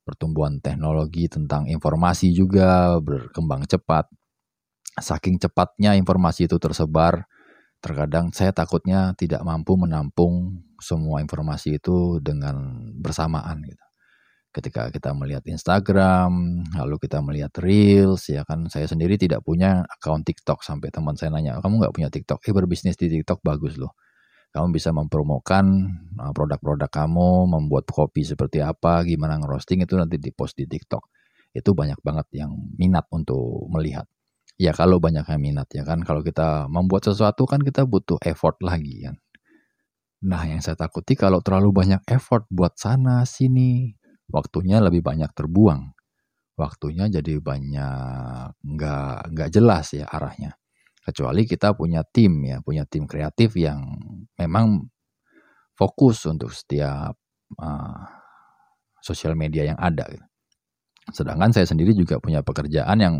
pertumbuhan 0.06 0.62
teknologi 0.62 1.26
tentang 1.26 1.66
informasi 1.66 2.30
juga 2.30 2.94
berkembang 3.02 3.66
cepat. 3.66 4.06
Saking 4.94 5.42
cepatnya 5.42 5.99
informasi 5.99 6.47
itu 6.47 6.54
tersebar, 6.62 7.26
terkadang 7.83 8.30
saya 8.30 8.54
takutnya 8.54 9.11
tidak 9.18 9.42
mampu 9.42 9.75
menampung 9.75 10.62
semua 10.78 11.18
informasi 11.18 11.83
itu 11.83 12.23
dengan 12.23 12.54
bersamaan 13.02 13.59
gitu. 13.66 13.83
Ketika 14.54 14.87
kita 14.94 15.11
melihat 15.18 15.42
Instagram, 15.50 16.62
lalu 16.78 16.97
kita 17.02 17.18
melihat 17.18 17.50
Reels, 17.59 18.30
ya 18.30 18.47
kan 18.47 18.71
saya 18.71 18.87
sendiri 18.87 19.18
tidak 19.18 19.42
punya 19.42 19.83
akun 19.83 20.23
TikTok 20.23 20.62
sampai 20.62 20.94
teman 20.94 21.18
saya 21.18 21.35
nanya, 21.35 21.59
kamu 21.59 21.83
nggak 21.83 21.94
punya 21.99 22.06
TikTok? 22.14 22.38
Eh 22.47 22.54
berbisnis 22.54 22.94
di 22.94 23.11
TikTok 23.11 23.42
bagus 23.42 23.75
loh 23.75 23.99
kamu 24.54 24.70
bisa 24.70 24.94
mempromokan 24.94 25.66
uh, 26.14 26.30
produk-produk 26.30 26.87
kamu, 26.87 27.50
membuat 27.50 27.90
kopi 27.90 28.23
seperti 28.23 28.62
apa, 28.62 29.02
gimana 29.02 29.42
ngerosting 29.42 29.82
itu 29.82 29.99
nanti 29.99 30.23
di 30.23 30.30
post 30.30 30.54
di 30.54 30.70
TikTok. 30.70 31.11
Itu 31.50 31.75
banyak 31.75 31.99
banget 32.06 32.30
yang 32.38 32.54
minat 32.78 33.11
untuk 33.11 33.66
melihat. 33.66 34.06
Ya 34.54 34.70
kalau 34.70 35.02
banyak 35.02 35.26
yang 35.26 35.42
minat 35.42 35.66
ya 35.75 35.82
kan, 35.82 36.06
kalau 36.06 36.23
kita 36.23 36.70
membuat 36.70 37.11
sesuatu 37.11 37.50
kan 37.50 37.66
kita 37.66 37.82
butuh 37.82 38.23
effort 38.23 38.54
lagi 38.62 39.11
kan. 39.11 39.18
Nah 40.23 40.46
yang 40.46 40.62
saya 40.62 40.78
takuti 40.78 41.18
kalau 41.18 41.42
terlalu 41.42 41.75
banyak 41.75 42.06
effort 42.06 42.46
buat 42.46 42.78
sana 42.78 43.26
sini, 43.26 43.99
waktunya 44.30 44.78
lebih 44.78 45.02
banyak 45.02 45.34
terbuang. 45.34 45.99
Waktunya 46.54 47.11
jadi 47.11 47.42
banyak 47.42 48.54
nggak 48.62 49.18
nggak 49.34 49.50
jelas 49.50 49.90
ya 49.99 50.06
arahnya 50.06 50.54
kecuali 51.04 51.44
kita 51.44 51.76
punya 51.76 52.00
tim 52.08 52.40
ya 52.49 52.64
punya 52.64 52.88
tim 52.88 53.04
kreatif 53.04 53.52
yang 53.61 53.84
memang 54.40 54.88
fokus 55.76 56.25
untuk 56.25 56.50
setiap 56.50 57.12
uh, 57.61 58.00
sosial 59.04 59.37
media 59.37 59.68
yang 59.68 59.78
ada 59.78 60.08
sedangkan 61.12 61.52
saya 61.52 61.68
sendiri 61.68 61.92
juga 61.92 62.16
punya 62.16 62.40
pekerjaan 62.40 62.96
yang 62.96 63.16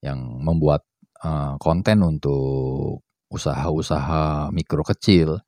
yang 0.00 0.22
membuat 0.38 0.86
uh, 1.26 1.58
konten 1.58 2.06
untuk 2.06 3.02
usaha-usaha 3.26 4.54
mikro 4.54 4.86
kecil 4.86 5.42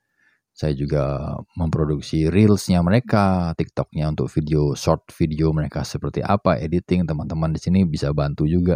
saya 0.58 0.74
juga 0.74 1.38
memproduksi 1.54 2.26
reelsnya 2.26 2.82
mereka, 2.82 3.54
TikToknya 3.54 4.10
untuk 4.10 4.26
video 4.26 4.74
short 4.74 5.06
video 5.14 5.54
mereka 5.54 5.86
seperti 5.86 6.18
apa, 6.18 6.58
editing 6.58 7.06
teman-teman 7.06 7.54
di 7.54 7.62
sini 7.62 7.86
bisa 7.86 8.10
bantu 8.10 8.42
juga. 8.42 8.74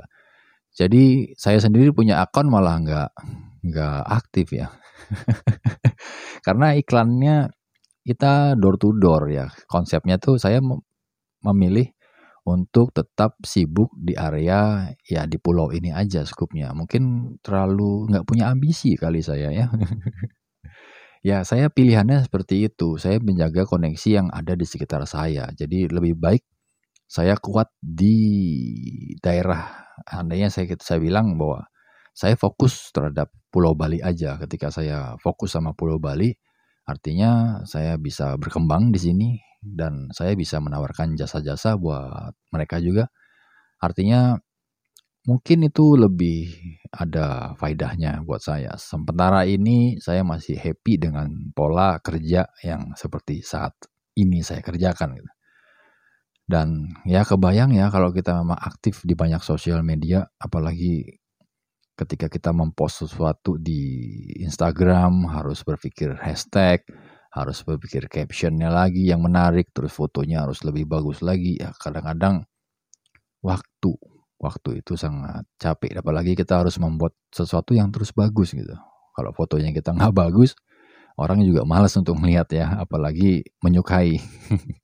Jadi 0.73 1.37
saya 1.37 1.61
sendiri 1.61 1.93
punya 1.93 2.25
akun 2.25 2.49
malah 2.49 2.81
nggak 2.81 3.11
nggak 3.69 4.01
aktif 4.09 4.57
ya. 4.57 4.73
Karena 6.47 6.73
iklannya 6.73 7.53
kita 8.03 8.57
door 8.57 8.81
to 8.81 8.97
door 8.97 9.29
ya. 9.29 9.53
Konsepnya 9.69 10.17
tuh 10.17 10.41
saya 10.41 10.65
memilih 11.45 11.93
untuk 12.43 12.91
tetap 12.91 13.39
sibuk 13.47 13.95
di 13.95 14.19
area 14.19 14.91
ya 15.07 15.29
di 15.31 15.39
pulau 15.39 15.71
ini 15.71 15.95
aja 15.95 16.27
skupnya. 16.27 16.75
Mungkin 16.75 17.37
terlalu 17.45 18.11
nggak 18.11 18.27
punya 18.27 18.51
ambisi 18.51 18.99
kali 18.99 19.23
saya 19.23 19.55
ya. 19.55 19.71
ya 21.29 21.47
saya 21.47 21.71
pilihannya 21.71 22.27
seperti 22.27 22.67
itu. 22.67 22.99
Saya 22.99 23.23
menjaga 23.23 23.69
koneksi 23.69 24.09
yang 24.11 24.29
ada 24.33 24.59
di 24.59 24.67
sekitar 24.67 25.07
saya. 25.07 25.53
Jadi 25.55 25.87
lebih 25.87 26.19
baik 26.19 26.43
saya 27.13 27.37
kuat 27.37 27.69
di 27.77 28.17
daerah 29.21 29.69
andainya 30.09 30.49
saya 30.49 30.73
saya 30.81 30.97
bilang 30.97 31.37
bahwa 31.37 31.69
saya 32.17 32.41
fokus 32.41 32.89
terhadap 32.89 33.29
Pulau 33.53 33.77
Bali 33.77 34.01
aja. 34.01 34.41
Ketika 34.41 34.73
saya 34.73 35.21
fokus 35.21 35.53
sama 35.53 35.77
Pulau 35.77 36.01
Bali 36.01 36.33
artinya 36.89 37.61
saya 37.69 38.01
bisa 38.01 38.41
berkembang 38.41 38.97
di 38.97 39.01
sini 39.01 39.29
dan 39.61 40.09
saya 40.17 40.33
bisa 40.33 40.57
menawarkan 40.65 41.13
jasa-jasa 41.21 41.77
buat 41.77 42.33
mereka 42.49 42.81
juga. 42.81 43.13
Artinya 43.77 44.41
mungkin 45.29 45.69
itu 45.69 46.01
lebih 46.01 46.49
ada 46.97 47.53
faidahnya 47.61 48.25
buat 48.25 48.41
saya. 48.41 48.73
Sementara 48.81 49.45
ini 49.45 50.01
saya 50.01 50.25
masih 50.25 50.57
happy 50.57 50.97
dengan 50.97 51.29
pola 51.53 52.01
kerja 52.01 52.49
yang 52.65 52.97
seperti 52.97 53.45
saat 53.45 53.77
ini 54.17 54.41
saya 54.41 54.65
kerjakan 54.65 55.21
gitu 55.21 55.33
dan 56.53 56.93
ya 57.09 57.25
kebayang 57.25 57.73
ya 57.73 57.89
kalau 57.89 58.13
kita 58.13 58.37
memang 58.37 58.61
aktif 58.61 59.01
di 59.09 59.17
banyak 59.17 59.41
sosial 59.41 59.81
media, 59.81 60.29
apalagi 60.37 61.17
ketika 61.97 62.29
kita 62.29 62.53
mempost 62.53 63.09
sesuatu 63.09 63.57
di 63.57 64.05
Instagram 64.45 65.33
harus 65.33 65.65
berpikir 65.65 66.13
hashtag, 66.21 66.85
harus 67.33 67.65
berpikir 67.65 68.05
captionnya 68.13 68.69
lagi 68.69 69.09
yang 69.09 69.25
menarik, 69.25 69.73
terus 69.73 69.97
fotonya 69.97 70.45
harus 70.45 70.61
lebih 70.61 70.85
bagus 70.85 71.25
lagi. 71.25 71.57
Ya 71.57 71.73
kadang-kadang 71.73 72.45
waktu, 73.41 73.93
waktu 74.37 74.85
itu 74.85 75.01
sangat 75.01 75.49
capek. 75.57 76.05
Apalagi 76.05 76.37
kita 76.37 76.61
harus 76.61 76.77
membuat 76.77 77.17
sesuatu 77.33 77.73
yang 77.73 77.89
terus 77.89 78.13
bagus 78.13 78.53
gitu. 78.53 78.77
Kalau 79.17 79.33
fotonya 79.33 79.73
kita 79.73 79.93
nggak 79.97 80.13
bagus, 80.13 80.53
orang 81.17 81.41
juga 81.49 81.65
malas 81.65 81.97
untuk 81.97 82.21
melihat 82.21 82.49
ya, 82.53 82.77
apalagi 82.77 83.41
menyukai. 83.65 84.21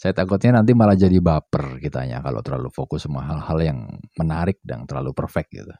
Saya 0.00 0.16
takutnya 0.16 0.64
nanti 0.64 0.72
malah 0.72 0.96
jadi 0.96 1.20
baper 1.20 1.76
kitanya 1.76 2.24
kalau 2.24 2.40
terlalu 2.40 2.72
fokus 2.72 3.04
sama 3.04 3.20
hal-hal 3.20 3.58
yang 3.60 3.78
menarik 4.16 4.56
dan 4.64 4.88
terlalu 4.88 5.12
perfect 5.12 5.52
gitu. 5.52 5.76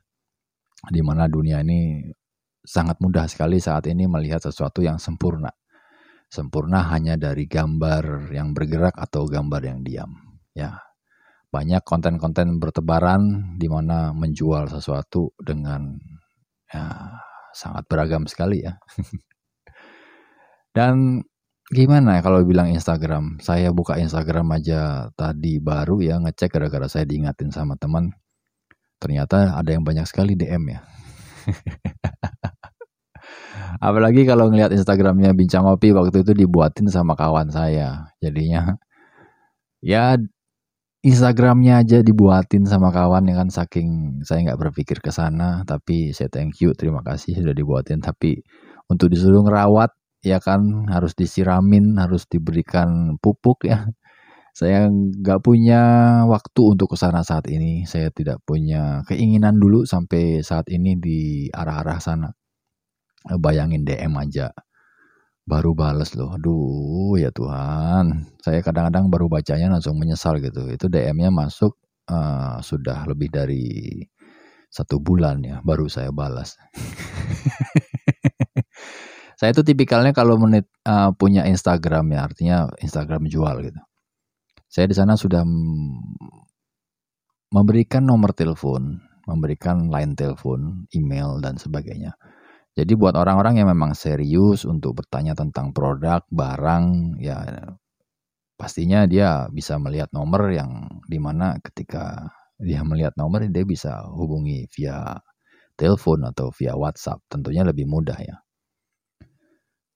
Di 0.93 1.00
mana 1.00 1.25
dunia 1.25 1.65
ini 1.65 2.05
sangat 2.61 3.00
mudah 3.00 3.25
sekali 3.33 3.57
saat 3.57 3.89
ini 3.89 4.05
melihat 4.05 4.45
sesuatu 4.45 4.85
yang 4.85 5.00
sempurna. 5.00 5.49
sempurna 6.31 6.87
hanya 6.95 7.19
dari 7.19 7.50
gambar 7.50 8.31
yang 8.31 8.55
bergerak 8.55 8.95
atau 8.95 9.27
gambar 9.27 9.67
yang 9.67 9.83
diam. 9.83 10.15
Ya, 10.55 10.79
banyak 11.50 11.83
konten-konten 11.83 12.62
bertebaran 12.62 13.57
di 13.59 13.67
mana 13.67 14.15
menjual 14.15 14.71
sesuatu 14.71 15.35
dengan 15.43 15.99
ya, 16.71 16.87
sangat 17.50 17.83
beragam 17.91 18.31
sekali 18.31 18.62
ya. 18.62 18.79
Dan 20.77 21.27
gimana 21.71 22.19
ya 22.19 22.21
kalau 22.27 22.43
bilang 22.43 22.75
Instagram? 22.75 23.39
Saya 23.39 23.71
buka 23.71 23.95
Instagram 23.97 24.59
aja 24.59 25.09
tadi 25.15 25.62
baru 25.62 26.03
ya 26.03 26.19
ngecek 26.19 26.59
gara-gara 26.59 26.91
saya 26.91 27.07
diingatin 27.07 27.55
sama 27.55 27.79
teman. 27.79 28.11
Ternyata 29.00 29.57
ada 29.57 29.71
yang 29.71 29.87
banyak 29.87 30.05
sekali 30.05 30.35
DM 30.35 30.77
ya. 30.77 30.81
Apalagi 33.87 34.29
kalau 34.29 34.50
ngelihat 34.50 34.75
Instagramnya 34.75 35.33
Bincang 35.33 35.65
Kopi 35.65 35.95
waktu 35.95 36.27
itu 36.27 36.37
dibuatin 36.37 36.91
sama 36.91 37.17
kawan 37.17 37.49
saya. 37.49 38.12
Jadinya 38.21 38.77
ya 39.81 40.21
Instagramnya 41.00 41.81
aja 41.81 42.05
dibuatin 42.05 42.69
sama 42.69 42.93
kawan 42.93 43.25
ya 43.25 43.41
kan 43.41 43.49
saking 43.49 44.21
saya 44.21 44.53
nggak 44.53 44.61
berpikir 44.61 45.00
ke 45.00 45.09
sana 45.09 45.65
tapi 45.65 46.12
saya 46.12 46.29
thank 46.29 46.61
you 46.61 46.77
terima 46.77 47.00
kasih 47.00 47.41
sudah 47.41 47.57
dibuatin 47.57 48.05
tapi 48.05 48.45
untuk 48.85 49.09
disuruh 49.09 49.41
ngerawat 49.41 49.97
ya 50.21 50.39
kan 50.43 50.89
harus 50.93 51.17
disiramin 51.17 51.97
harus 51.97 52.29
diberikan 52.29 53.17
pupuk 53.21 53.65
ya 53.69 53.89
saya 54.53 54.91
nggak 54.91 55.41
punya 55.47 55.81
waktu 56.27 56.61
untuk 56.77 56.93
ke 56.93 56.97
sana 56.99 57.23
saat 57.25 57.47
ini 57.49 57.87
saya 57.89 58.11
tidak 58.12 58.43
punya 58.45 59.00
keinginan 59.09 59.57
dulu 59.57 59.87
sampai 59.89 60.43
saat 60.45 60.69
ini 60.69 60.99
di 60.99 61.49
arah-arah 61.55 61.99
sana 62.03 62.29
bayangin 63.41 63.85
DM 63.87 64.12
aja 64.17 64.53
baru 65.50 65.75
bales 65.75 66.15
loh. 66.15 66.31
Aduh 66.39 67.19
ya 67.19 67.35
Tuhan. 67.35 68.31
Saya 68.39 68.62
kadang-kadang 68.62 69.11
baru 69.11 69.27
bacanya 69.27 69.67
langsung 69.75 69.99
menyesal 69.99 70.39
gitu. 70.39 70.71
Itu 70.71 70.87
DM-nya 70.87 71.35
masuk 71.35 71.75
uh, 72.07 72.62
sudah 72.62 73.11
lebih 73.11 73.35
dari 73.35 73.99
satu 74.71 75.03
bulan 75.03 75.43
ya 75.43 75.59
baru 75.67 75.91
saya 75.91 76.15
balas. 76.15 76.55
saya 79.41 79.57
itu 79.57 79.65
tipikalnya 79.65 80.13
kalau 80.13 80.37
menit 80.37 80.69
uh, 80.85 81.17
punya 81.17 81.49
Instagram 81.49 82.13
ya 82.13 82.29
artinya 82.29 82.69
Instagram 82.77 83.25
jual 83.25 83.65
gitu. 83.65 83.81
Saya 84.69 84.85
di 84.85 84.93
sana 84.93 85.17
sudah 85.17 85.41
memberikan 87.49 88.05
nomor 88.05 88.37
telepon, 88.37 89.01
memberikan 89.25 89.89
line 89.89 90.13
telepon, 90.13 90.85
email 90.93 91.41
dan 91.41 91.57
sebagainya. 91.57 92.21
Jadi 92.77 92.93
buat 92.93 93.17
orang-orang 93.17 93.65
yang 93.65 93.73
memang 93.73 93.97
serius 93.97 94.69
untuk 94.69 95.01
bertanya 95.01 95.33
tentang 95.33 95.73
produk, 95.73 96.21
barang, 96.29 97.17
ya 97.17 97.41
pastinya 98.61 99.09
dia 99.09 99.49
bisa 99.49 99.81
melihat 99.81 100.13
nomor 100.13 100.53
yang 100.53 101.01
di 101.09 101.17
mana 101.17 101.57
ketika 101.65 102.29
dia 102.61 102.85
melihat 102.85 103.17
nomor 103.17 103.49
dia 103.49 103.65
bisa 103.65 104.05
hubungi 104.05 104.69
via 104.77 105.17
telepon 105.81 106.29
atau 106.29 106.53
via 106.53 106.77
WhatsApp. 106.77 107.25
Tentunya 107.33 107.65
lebih 107.65 107.89
mudah 107.89 108.21
ya. 108.21 108.37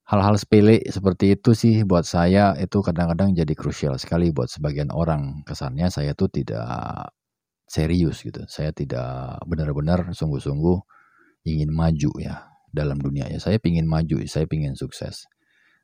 Hal-hal 0.04 0.36
sepele 0.36 0.84
seperti 0.84 1.32
itu 1.32 1.56
sih 1.56 1.80
buat 1.88 2.04
saya 2.04 2.52
itu 2.60 2.84
kadang-kadang 2.84 3.32
jadi 3.32 3.56
krusial 3.56 3.96
sekali 3.96 4.36
buat 4.36 4.52
sebagian 4.52 4.92
orang. 4.92 5.40
Kesannya 5.48 5.88
saya 5.88 6.12
tuh 6.12 6.28
tidak 6.28 7.08
serius 7.64 8.20
gitu. 8.20 8.44
Saya 8.44 8.68
tidak 8.76 9.40
benar-benar 9.48 10.12
sungguh-sungguh 10.12 10.78
ingin 11.48 11.72
maju 11.72 12.12
ya 12.20 12.52
dalam 12.68 13.00
dunia 13.00 13.32
ya. 13.32 13.40
Saya 13.40 13.56
ingin 13.64 13.88
maju, 13.88 14.20
saya 14.28 14.44
ingin 14.52 14.76
sukses. 14.76 15.24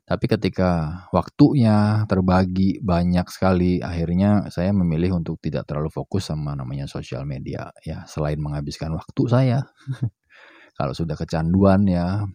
Tapi 0.05 0.25
ketika 0.27 1.01
waktunya 1.15 2.03
terbagi 2.09 2.83
banyak 2.83 3.25
sekali, 3.31 3.79
akhirnya 3.79 4.49
saya 4.51 4.75
memilih 4.75 5.17
untuk 5.17 5.39
tidak 5.39 5.69
terlalu 5.69 5.87
fokus 5.93 6.27
sama 6.29 6.57
namanya 6.57 6.83
sosial 6.89 7.23
media. 7.23 7.71
Ya, 7.85 8.03
selain 8.09 8.41
menghabiskan 8.41 8.91
waktu 8.91 9.23
saya, 9.31 9.59
kalau 10.77 10.91
sudah 10.91 11.15
kecanduan 11.15 11.87
ya, 11.87 12.27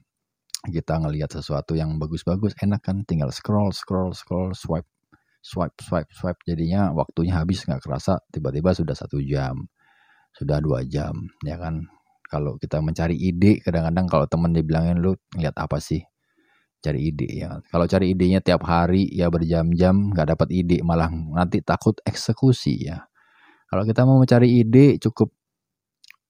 kita 0.70 0.98
ngelihat 1.02 1.30
sesuatu 1.32 1.74
yang 1.78 1.96
bagus-bagus, 2.00 2.54
enak 2.62 2.82
kan, 2.82 3.02
tinggal 3.06 3.30
scroll, 3.34 3.70
scroll, 3.70 4.12
scroll, 4.12 4.52
swipe, 4.52 4.88
swipe, 5.42 5.76
swipe, 5.80 6.10
swipe. 6.12 6.40
Jadinya 6.46 6.90
waktunya 6.94 7.38
habis 7.38 7.62
nggak 7.64 7.82
kerasa, 7.84 8.18
tiba-tiba 8.30 8.74
sudah 8.74 8.94
satu 8.94 9.22
jam, 9.22 9.66
sudah 10.34 10.58
dua 10.60 10.82
jam, 10.86 11.14
ya 11.46 11.56
kan? 11.56 11.86
Kalau 12.26 12.58
kita 12.58 12.82
mencari 12.82 13.14
ide 13.14 13.62
kadang-kadang 13.62 14.06
kalau 14.10 14.26
temen 14.26 14.50
dibilangin 14.50 14.98
lu 14.98 15.14
lihat 15.38 15.54
apa 15.56 15.78
sih? 15.78 16.02
Cari 16.82 17.10
ide 17.10 17.26
ya 17.30 17.58
kalau 17.70 17.86
cari 17.88 18.12
idenya 18.12 18.42
tiap 18.42 18.62
hari 18.66 19.08
ya 19.10 19.30
berjam-jam 19.32 20.12
nggak 20.12 20.36
dapat 20.36 20.48
ide 20.54 20.82
malah 20.82 21.08
nanti 21.10 21.62
takut 21.62 21.94
eksekusi 22.02 22.90
ya. 22.90 23.06
Kalau 23.70 23.82
kita 23.86 24.02
mau 24.06 24.18
mencari 24.18 24.62
ide 24.62 24.98
cukup 24.98 25.30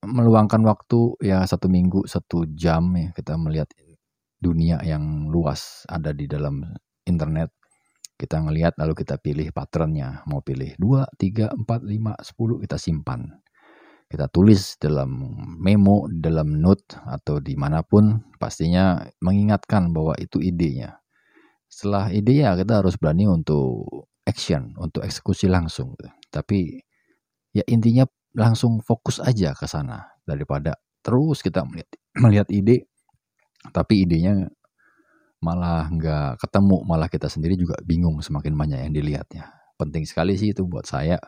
meluangkan 0.06 0.62
waktu 0.64 1.16
ya 1.24 1.42
satu 1.48 1.66
minggu 1.72 2.04
satu 2.06 2.46
jam 2.52 2.92
ya 2.94 3.10
kita 3.16 3.34
melihat 3.40 3.68
dunia 4.36 4.80
yang 4.84 5.28
luas 5.32 5.84
ada 5.88 6.12
di 6.12 6.28
dalam 6.28 6.62
internet 7.08 7.52
kita 8.16 8.40
ngelihat 8.40 8.80
lalu 8.80 9.04
kita 9.04 9.20
pilih 9.20 9.52
patternnya 9.52 10.24
mau 10.24 10.40
pilih 10.40 10.72
2, 10.80 11.04
3, 11.20 11.52
4, 11.52 11.64
5, 11.64 12.62
10 12.64 12.64
kita 12.64 12.76
simpan 12.80 13.28
kita 14.06 14.30
tulis 14.30 14.78
dalam 14.78 15.34
memo, 15.58 16.06
dalam 16.06 16.62
note 16.62 16.94
atau 17.02 17.42
di 17.42 17.58
mana 17.58 17.82
pun 17.82 18.22
pastinya 18.38 19.02
mengingatkan 19.18 19.90
bahwa 19.90 20.14
itu 20.14 20.38
idenya. 20.38 21.02
Setelah 21.66 22.14
ide 22.14 22.46
ya 22.46 22.54
kita 22.54 22.86
harus 22.86 22.94
berani 22.94 23.26
untuk 23.26 24.06
action, 24.22 24.78
untuk 24.78 25.02
eksekusi 25.02 25.50
langsung. 25.50 25.98
Tapi 26.30 26.78
ya 27.50 27.66
intinya 27.66 28.06
langsung 28.38 28.78
fokus 28.78 29.18
aja 29.18 29.50
ke 29.58 29.66
sana 29.66 30.06
daripada 30.22 30.78
terus 31.02 31.42
kita 31.42 31.66
melihat 31.66 31.90
melihat 32.22 32.48
ide 32.54 32.86
tapi 33.70 34.06
idenya 34.06 34.46
malah 35.40 35.88
nggak 35.92 36.42
ketemu 36.42 36.76
malah 36.84 37.08
kita 37.10 37.28
sendiri 37.28 37.54
juga 37.54 37.76
bingung 37.84 38.18
semakin 38.24 38.56
banyak 38.56 38.78
yang 38.88 38.94
dilihatnya 38.96 39.52
penting 39.76 40.08
sekali 40.08 40.34
sih 40.34 40.56
itu 40.56 40.64
buat 40.64 40.88
saya 40.88 41.20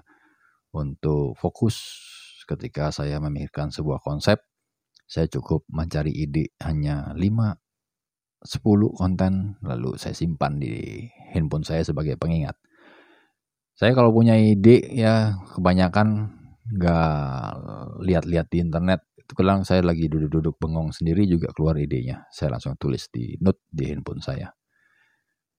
untuk 0.72 1.36
fokus 1.36 1.76
ketika 2.48 2.88
saya 2.88 3.20
memikirkan 3.20 3.68
sebuah 3.68 4.00
konsep, 4.00 4.40
saya 5.08 5.28
cukup 5.28 5.64
mencari 5.68 6.12
ide 6.12 6.52
hanya 6.64 7.12
5 7.16 7.24
10 8.38 8.62
konten 8.94 9.58
lalu 9.66 9.98
saya 9.98 10.14
simpan 10.14 10.62
di 10.62 11.02
handphone 11.34 11.66
saya 11.66 11.82
sebagai 11.82 12.14
pengingat. 12.14 12.54
Saya 13.74 13.94
kalau 13.96 14.14
punya 14.14 14.38
ide 14.38 14.84
ya 14.94 15.34
kebanyakan 15.56 16.36
nggak 16.68 17.48
lihat-lihat 18.04 18.46
di 18.52 18.58
internet. 18.62 19.07
Kadang 19.28 19.62
saya 19.68 19.84
lagi 19.84 20.08
duduk-duduk 20.08 20.56
bengong 20.56 20.90
sendiri 20.90 21.28
juga 21.28 21.52
keluar 21.52 21.76
idenya. 21.76 22.24
Saya 22.32 22.56
langsung 22.56 22.74
tulis 22.80 23.12
di 23.12 23.36
note 23.44 23.60
di 23.68 23.84
handphone 23.92 24.24
saya. 24.24 24.48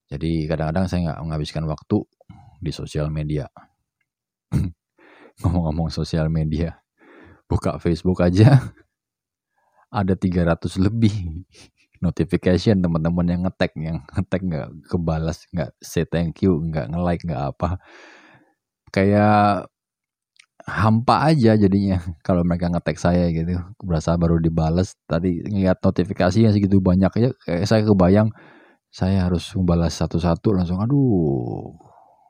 Jadi 0.10 0.50
kadang-kadang 0.50 0.90
saya 0.90 1.00
nggak 1.14 1.20
menghabiskan 1.22 1.64
waktu 1.70 2.02
di 2.58 2.72
sosial 2.74 3.14
media. 3.14 3.46
Ngomong-ngomong 5.46 5.94
sosial 5.94 6.34
media, 6.34 6.82
buka 7.46 7.78
Facebook 7.78 8.26
aja 8.26 8.58
ada 10.00 10.14
300 10.18 10.66
lebih 10.82 11.46
notification 12.00 12.80
teman-teman 12.80 13.28
yang 13.28 13.42
ngetek 13.44 13.76
yang 13.76 14.00
ngetek 14.16 14.42
nggak 14.46 14.70
kebalas 14.88 15.44
nggak 15.52 15.72
say 15.84 16.08
thank 16.08 16.40
you 16.40 16.56
nggak 16.64 16.88
nge-like 16.88 17.24
nggak 17.28 17.44
apa 17.52 17.76
kayak 18.90 19.68
hampa 20.70 21.26
aja 21.26 21.58
jadinya. 21.58 21.98
Kalau 22.28 22.46
mereka 22.46 22.70
ngetek 22.70 22.98
saya 23.02 23.30
gitu 23.34 23.58
berasa 23.82 24.14
baru 24.16 24.38
dibalas 24.38 24.96
tadi 25.10 25.42
ngeliat 25.44 25.82
notifikasinya 25.82 26.54
segitu 26.54 26.78
banyak 26.80 27.12
aja 27.12 27.30
kayak 27.46 27.66
saya 27.70 27.82
kebayang 27.86 28.30
saya 28.94 29.30
harus 29.30 29.46
membalas 29.58 29.98
satu-satu 29.98 30.54
langsung 30.56 30.80
aduh 30.82 31.74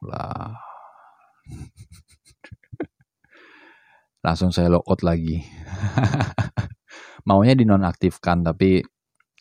lah. 0.08 0.56
Langsung 4.26 4.52
saya 4.52 4.68
logout 4.68 5.00
lagi. 5.00 5.40
Maunya 7.28 7.56
dinonaktifkan 7.56 8.44
tapi 8.44 8.84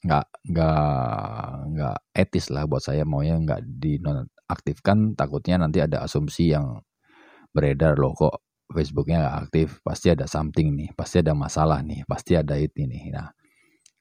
nggak 0.06 0.26
nggak 0.54 1.42
nggak 1.74 1.98
etis 2.14 2.46
lah 2.54 2.62
buat 2.70 2.82
saya. 2.82 3.02
Maunya 3.02 3.34
nggak 3.42 3.62
dinonaktifkan 3.66 5.18
takutnya 5.18 5.66
nanti 5.66 5.82
ada 5.82 6.06
asumsi 6.06 6.54
yang 6.54 6.78
beredar 7.50 7.98
loh 7.98 8.14
kok 8.14 8.47
Facebooknya 8.68 9.24
nggak 9.24 9.36
aktif 9.48 9.68
pasti 9.80 10.12
ada 10.12 10.28
something 10.28 10.76
nih 10.76 10.90
pasti 10.92 11.24
ada 11.24 11.32
masalah 11.32 11.80
nih 11.80 12.04
pasti 12.04 12.36
ada 12.36 12.54
itu 12.60 12.84
nih 12.84 13.12
nah 13.12 13.32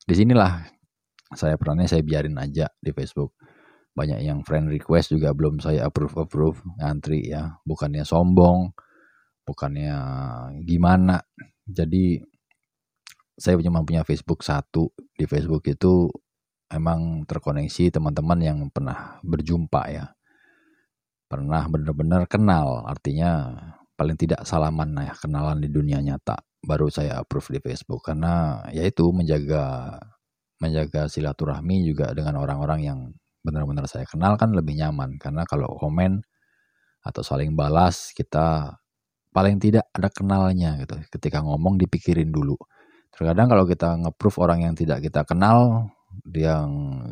di 0.04 0.14
sinilah 0.16 0.68
saya 1.36 1.60
perannya 1.60 1.88
saya 1.88 2.04
biarin 2.04 2.36
aja 2.40 2.68
di 2.80 2.92
Facebook 2.92 3.36
banyak 3.96 4.24
yang 4.24 4.44
friend 4.46 4.70
request 4.70 5.16
juga 5.16 5.34
belum 5.34 5.60
saya 5.64 5.88
approve 5.88 6.16
approve 6.20 6.60
ngantri 6.78 7.32
ya 7.32 7.58
bukannya 7.66 8.04
sombong 8.04 8.72
bukannya 9.48 9.96
gimana. 10.68 11.24
Jadi 11.64 12.20
saya 13.40 13.56
cuma 13.64 13.88
punya 13.88 14.04
Facebook 14.04 14.44
satu. 14.44 14.92
Di 15.16 15.24
Facebook 15.24 15.64
itu 15.72 16.12
emang 16.68 17.24
terkoneksi 17.24 17.96
teman-teman 17.96 18.40
yang 18.44 18.60
pernah 18.68 19.24
berjumpa 19.24 19.82
ya. 19.88 20.06
Pernah 21.32 21.64
benar-benar 21.72 22.28
kenal, 22.28 22.84
artinya 22.88 23.52
paling 23.98 24.16
tidak 24.16 24.46
salaman 24.46 24.94
ya, 25.02 25.14
kenalan 25.18 25.58
di 25.60 25.70
dunia 25.74 26.00
nyata. 26.00 26.38
Baru 26.62 26.88
saya 26.94 27.22
approve 27.22 27.58
di 27.58 27.60
Facebook 27.66 28.06
karena 28.06 28.62
yaitu 28.72 29.10
menjaga 29.10 29.98
menjaga 30.62 31.10
silaturahmi 31.10 31.86
juga 31.86 32.14
dengan 32.18 32.38
orang-orang 32.42 32.80
yang 32.82 33.00
benar-benar 33.46 33.86
saya 33.90 34.06
kenal 34.10 34.36
kan 34.36 34.52
lebih 34.54 34.74
nyaman 34.78 35.22
karena 35.22 35.46
kalau 35.46 35.78
komen 35.78 36.26
atau 37.06 37.22
saling 37.24 37.54
balas 37.54 38.12
kita 38.12 38.76
paling 39.32 39.62
tidak 39.62 39.86
ada 39.94 40.10
kenalnya 40.10 40.78
gitu. 40.82 40.98
Ketika 41.14 41.42
ngomong 41.46 41.78
dipikirin 41.78 42.34
dulu. 42.34 42.58
Terkadang 43.14 43.50
kalau 43.50 43.66
kita 43.66 43.98
nge-proof 43.98 44.38
orang 44.42 44.66
yang 44.66 44.74
tidak 44.78 45.02
kita 45.02 45.26
kenal, 45.26 45.90
dia 46.26 46.66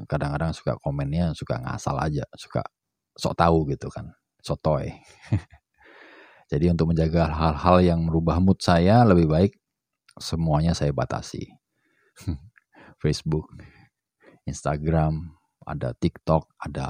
kadang-kadang 0.10 0.54
suka 0.54 0.78
komennya 0.82 1.34
suka 1.38 1.58
ngasal 1.62 1.98
aja, 2.02 2.26
suka 2.38 2.62
sok 3.18 3.34
tahu 3.38 3.58
gitu 3.74 3.90
kan, 3.90 4.14
sotoy. 4.42 4.90
Jadi 6.46 6.70
untuk 6.70 6.94
menjaga 6.94 7.26
hal-hal 7.26 7.78
yang 7.82 8.06
merubah 8.06 8.38
mood 8.38 8.62
saya 8.62 9.02
lebih 9.02 9.26
baik 9.26 9.58
semuanya 10.20 10.78
saya 10.78 10.94
batasi. 10.94 11.50
Facebook, 13.04 13.50
Instagram, 14.46 15.34
ada 15.66 15.98
TikTok, 15.98 16.46
ada 16.62 16.88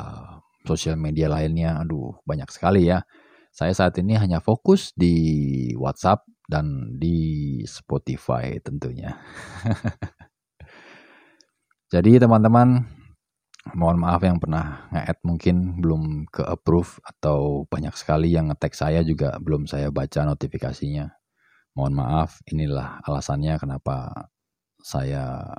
sosial 0.68 1.00
media 1.00 1.32
lainnya. 1.32 1.80
Aduh, 1.82 2.20
banyak 2.28 2.52
sekali 2.52 2.92
ya. 2.92 3.08
Saya 3.56 3.72
saat 3.72 3.96
ini 3.96 4.20
hanya 4.20 4.44
fokus 4.44 4.92
di 4.92 5.72
WhatsApp 5.80 6.28
dan 6.52 7.00
di 7.00 7.64
Spotify 7.64 8.60
tentunya. 8.60 9.16
Jadi 11.94 12.20
teman-teman, 12.20 12.84
mohon 13.74 13.98
maaf 13.98 14.22
yang 14.22 14.38
pernah 14.38 14.86
nge-add 14.94 15.20
mungkin 15.26 15.82
belum 15.82 16.30
ke 16.30 16.46
approve 16.46 17.02
atau 17.02 17.66
banyak 17.66 17.98
sekali 17.98 18.30
yang 18.30 18.54
nge-tag 18.54 18.78
saya 18.78 19.02
juga 19.02 19.42
belum 19.42 19.66
saya 19.66 19.90
baca 19.90 20.22
notifikasinya. 20.22 21.10
Mohon 21.74 21.94
maaf, 21.98 22.40
inilah 22.46 23.02
alasannya 23.04 23.58
kenapa 23.58 24.30
saya 24.80 25.50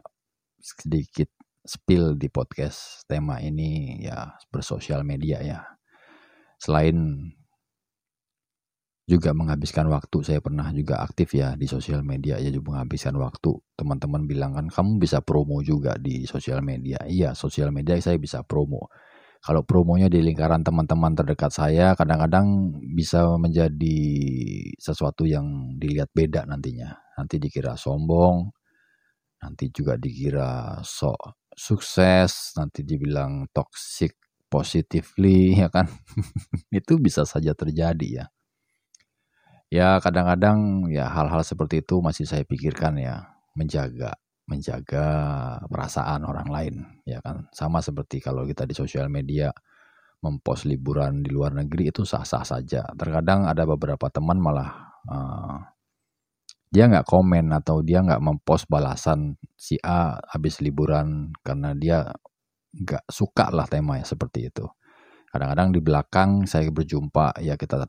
sedikit 0.62 1.29
spill 1.66 2.14
di 2.14 2.31
podcast 2.31 3.03
tema 3.11 3.42
ini 3.42 4.01
ya 4.07 4.38
bersosial 4.55 5.03
media 5.03 5.42
ya. 5.42 5.61
Selain 6.62 6.97
juga 9.07 9.31
menghabiskan 9.31 9.87
waktu, 9.87 10.19
saya 10.27 10.40
pernah 10.42 10.66
juga 10.75 10.99
aktif 10.99 11.31
ya 11.38 11.55
di 11.55 11.71
sosial 11.71 12.03
media 12.03 12.42
ya 12.42 12.51
juga 12.51 12.75
menghabiskan 12.75 13.14
waktu. 13.23 13.55
Teman-teman 13.79 14.27
bilang 14.27 14.53
kan 14.59 14.66
kamu 14.66 14.99
bisa 14.99 15.23
promo 15.23 15.62
juga 15.62 15.95
di 15.99 16.27
sosial 16.27 16.59
media. 16.66 16.99
Iya, 17.07 17.31
sosial 17.38 17.71
media 17.71 17.95
saya 18.03 18.19
bisa 18.19 18.42
promo. 18.42 18.90
Kalau 19.47 19.62
promonya 19.62 20.11
di 20.11 20.19
lingkaran 20.27 20.66
teman-teman 20.66 21.14
terdekat 21.14 21.55
saya 21.55 21.95
kadang-kadang 21.95 22.75
bisa 22.99 23.38
menjadi 23.38 23.99
sesuatu 24.79 25.23
yang 25.29 25.79
dilihat 25.79 26.11
beda 26.14 26.42
nantinya. 26.51 26.99
Nanti 27.19 27.38
dikira 27.38 27.79
sombong, 27.79 28.51
nanti 29.42 29.71
juga 29.73 29.95
dikira 30.01 30.81
sok 30.85 31.37
sukses, 31.57 32.53
nanti 32.59 32.85
dibilang 32.85 33.49
toxic 33.53 34.16
positively 34.51 35.55
ya 35.62 35.69
kan. 35.73 35.87
itu 36.75 36.99
bisa 37.01 37.25
saja 37.29 37.53
terjadi 37.57 38.09
ya. 38.25 38.27
Ya 39.66 39.98
kadang-kadang 39.98 40.87
ya 40.94 41.11
hal-hal 41.11 41.42
seperti 41.42 41.83
itu 41.83 41.98
masih 41.98 42.22
saya 42.22 42.46
pikirkan 42.46 42.94
ya, 43.02 43.26
menjaga 43.59 44.14
menjaga 44.46 45.07
perasaan 45.66 46.22
orang 46.22 46.48
lain 46.50 46.74
ya 47.02 47.18
kan. 47.18 47.50
Sama 47.50 47.83
seperti 47.83 48.22
kalau 48.22 48.46
kita 48.46 48.62
di 48.62 48.74
sosial 48.79 49.11
media 49.11 49.50
mempost 50.22 50.66
liburan 50.70 51.22
di 51.26 51.31
luar 51.35 51.55
negeri 51.55 51.90
itu 51.90 52.07
sah-sah 52.07 52.46
saja. 52.46 52.87
Terkadang 52.94 53.50
ada 53.50 53.66
beberapa 53.66 54.07
teman 54.11 54.38
malah 54.38 54.70
uh, 55.11 55.59
dia 56.70 56.87
nggak 56.87 57.07
komen 57.07 57.50
atau 57.55 57.83
dia 57.83 58.02
nggak 58.07 58.22
mempost 58.22 58.66
balasan 58.70 59.35
si 59.59 59.79
A 59.83 60.18
habis 60.31 60.62
liburan 60.62 61.35
karena 61.42 61.74
dia 61.74 62.07
nggak 62.74 63.07
suka 63.11 63.50
lah 63.50 63.66
temanya 63.66 64.07
seperti 64.07 64.50
itu. 64.50 64.66
Kadang-kadang 65.31 65.74
di 65.74 65.81
belakang 65.83 66.31
saya 66.46 66.70
berjumpa 66.70 67.42
ya 67.42 67.59
kita 67.59 67.87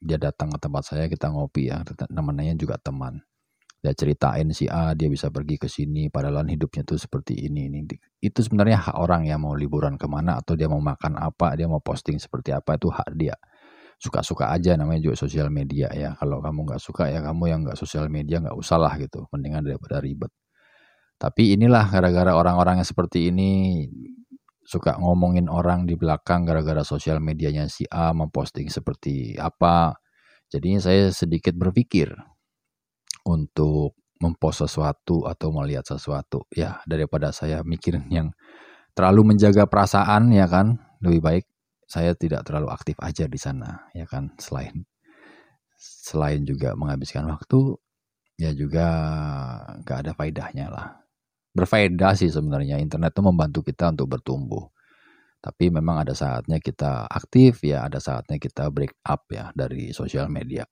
dia 0.00 0.20
datang 0.20 0.52
ke 0.52 0.58
tempat 0.60 0.82
saya 0.84 1.04
kita 1.08 1.32
ngopi 1.32 1.72
ya 1.72 1.80
namanya 2.12 2.52
juga 2.54 2.76
teman 2.80 3.20
dia 3.80 3.92
ceritain 3.94 4.50
si 4.50 4.66
A 4.66 4.96
dia 4.98 5.06
bisa 5.06 5.30
pergi 5.30 5.56
ke 5.60 5.68
sini 5.70 6.10
padahal 6.10 6.42
hidupnya 6.48 6.82
tuh 6.82 6.98
seperti 6.98 7.46
ini 7.46 7.70
ini 7.70 7.86
itu 8.20 8.38
sebenarnya 8.42 8.82
hak 8.82 8.96
orang 8.98 9.28
yang 9.30 9.44
mau 9.44 9.54
liburan 9.54 9.94
ke 10.00 10.08
mana 10.10 10.42
atau 10.42 10.58
dia 10.58 10.66
mau 10.66 10.82
makan 10.82 11.16
apa 11.20 11.54
dia 11.54 11.70
mau 11.70 11.78
posting 11.78 12.18
seperti 12.18 12.50
apa 12.50 12.76
itu 12.76 12.90
hak 12.90 13.10
dia 13.14 13.36
suka-suka 13.96 14.52
aja 14.52 14.76
namanya 14.76 15.00
juga 15.00 15.16
sosial 15.16 15.48
media 15.48 15.88
ya. 15.92 16.12
Kalau 16.20 16.44
kamu 16.44 16.68
nggak 16.68 16.82
suka 16.82 17.08
ya 17.08 17.24
kamu 17.24 17.44
yang 17.48 17.60
nggak 17.64 17.78
sosial 17.80 18.06
media 18.12 18.40
nggak 18.44 18.56
usah 18.56 18.76
lah 18.76 18.94
gitu. 19.00 19.24
Mendingan 19.32 19.64
daripada 19.64 20.00
ribet. 20.04 20.32
Tapi 21.16 21.56
inilah 21.56 21.88
gara-gara 21.88 22.36
orang-orang 22.36 22.84
yang 22.84 22.88
seperti 22.88 23.32
ini 23.32 23.84
suka 24.66 24.98
ngomongin 24.98 25.46
orang 25.46 25.86
di 25.86 25.94
belakang 25.94 26.42
gara-gara 26.42 26.82
sosial 26.82 27.22
medianya 27.22 27.70
si 27.70 27.86
A 27.88 28.10
memposting 28.10 28.66
seperti 28.68 29.38
apa. 29.38 29.96
Jadinya 30.50 30.82
saya 30.82 31.10
sedikit 31.14 31.54
berpikir 31.54 32.10
untuk 33.26 33.94
mempost 34.18 34.66
sesuatu 34.66 35.26
atau 35.26 35.54
melihat 35.54 35.86
sesuatu. 35.86 36.46
Ya 36.50 36.82
daripada 36.90 37.30
saya 37.30 37.62
mikirin 37.62 38.10
yang 38.10 38.34
terlalu 38.98 39.34
menjaga 39.34 39.70
perasaan 39.70 40.34
ya 40.34 40.50
kan. 40.50 40.82
Lebih 40.98 41.20
baik 41.22 41.44
saya 41.86 42.18
tidak 42.18 42.42
terlalu 42.42 42.68
aktif 42.74 42.98
aja 42.98 43.30
di 43.30 43.38
sana 43.38 43.86
ya 43.94 44.04
kan 44.10 44.34
selain 44.42 44.82
selain 45.78 46.42
juga 46.42 46.74
menghabiskan 46.74 47.30
waktu 47.30 47.78
ya 48.36 48.50
juga 48.52 48.86
nggak 49.86 49.98
ada 50.02 50.12
faedahnya 50.18 50.66
lah 50.68 51.05
berfaedah 51.56 52.12
sih 52.12 52.28
sebenarnya. 52.28 52.76
Internet 52.76 53.16
itu 53.16 53.22
membantu 53.24 53.60
kita 53.64 53.88
untuk 53.96 54.12
bertumbuh. 54.12 54.68
Tapi 55.40 55.72
memang 55.72 56.04
ada 56.04 56.12
saatnya 56.12 56.58
kita 56.60 57.06
aktif 57.06 57.62
ya 57.62 57.86
ada 57.86 58.02
saatnya 58.02 58.36
kita 58.36 58.66
break 58.68 58.98
up 59.06 59.24
ya 59.32 59.54
dari 59.56 59.94
sosial 59.96 60.28
media. 60.28 60.66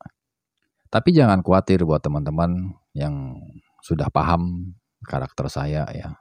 Tapi 0.93 1.11
jangan 1.15 1.41
khawatir 1.41 1.83
buat 1.89 2.03
teman-teman 2.05 2.75
yang 2.93 3.39
sudah 3.81 4.13
paham 4.13 4.75
karakter 5.07 5.47
saya 5.49 5.89
ya. 5.95 6.19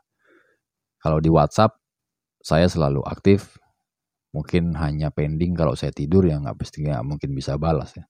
Kalau 1.01 1.19
di 1.19 1.27
WhatsApp 1.27 1.83
saya 2.43 2.67
selalu 2.67 3.01
aktif. 3.07 3.57
Mungkin 4.33 4.73
hanya 4.81 5.13
pending 5.13 5.53
kalau 5.53 5.77
saya 5.77 5.93
tidur 5.93 6.25
ya 6.25 6.41
nggak 6.41 6.57
pasti 6.57 6.81
nggak 6.81 7.05
mungkin 7.05 7.37
bisa 7.37 7.53
balas 7.55 7.93
ya. 7.93 8.05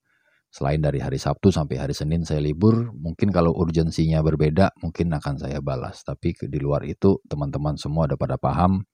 Selain 0.54 0.78
dari 0.78 1.02
hari 1.02 1.18
Sabtu 1.18 1.50
sampai 1.50 1.82
hari 1.82 1.98
Senin 1.98 2.22
saya 2.22 2.38
libur, 2.38 2.94
mungkin 2.94 3.34
kalau 3.34 3.58
urgensinya 3.58 4.22
berbeda 4.22 4.78
mungkin 4.86 5.10
akan 5.18 5.42
saya 5.42 5.58
balas. 5.66 6.06
Tapi 6.06 6.38
di 6.46 6.62
luar 6.62 6.86
itu 6.86 7.18
teman-teman 7.26 7.74
semua 7.74 8.06
ada 8.06 8.14
pada 8.14 8.38
paham 8.38 8.86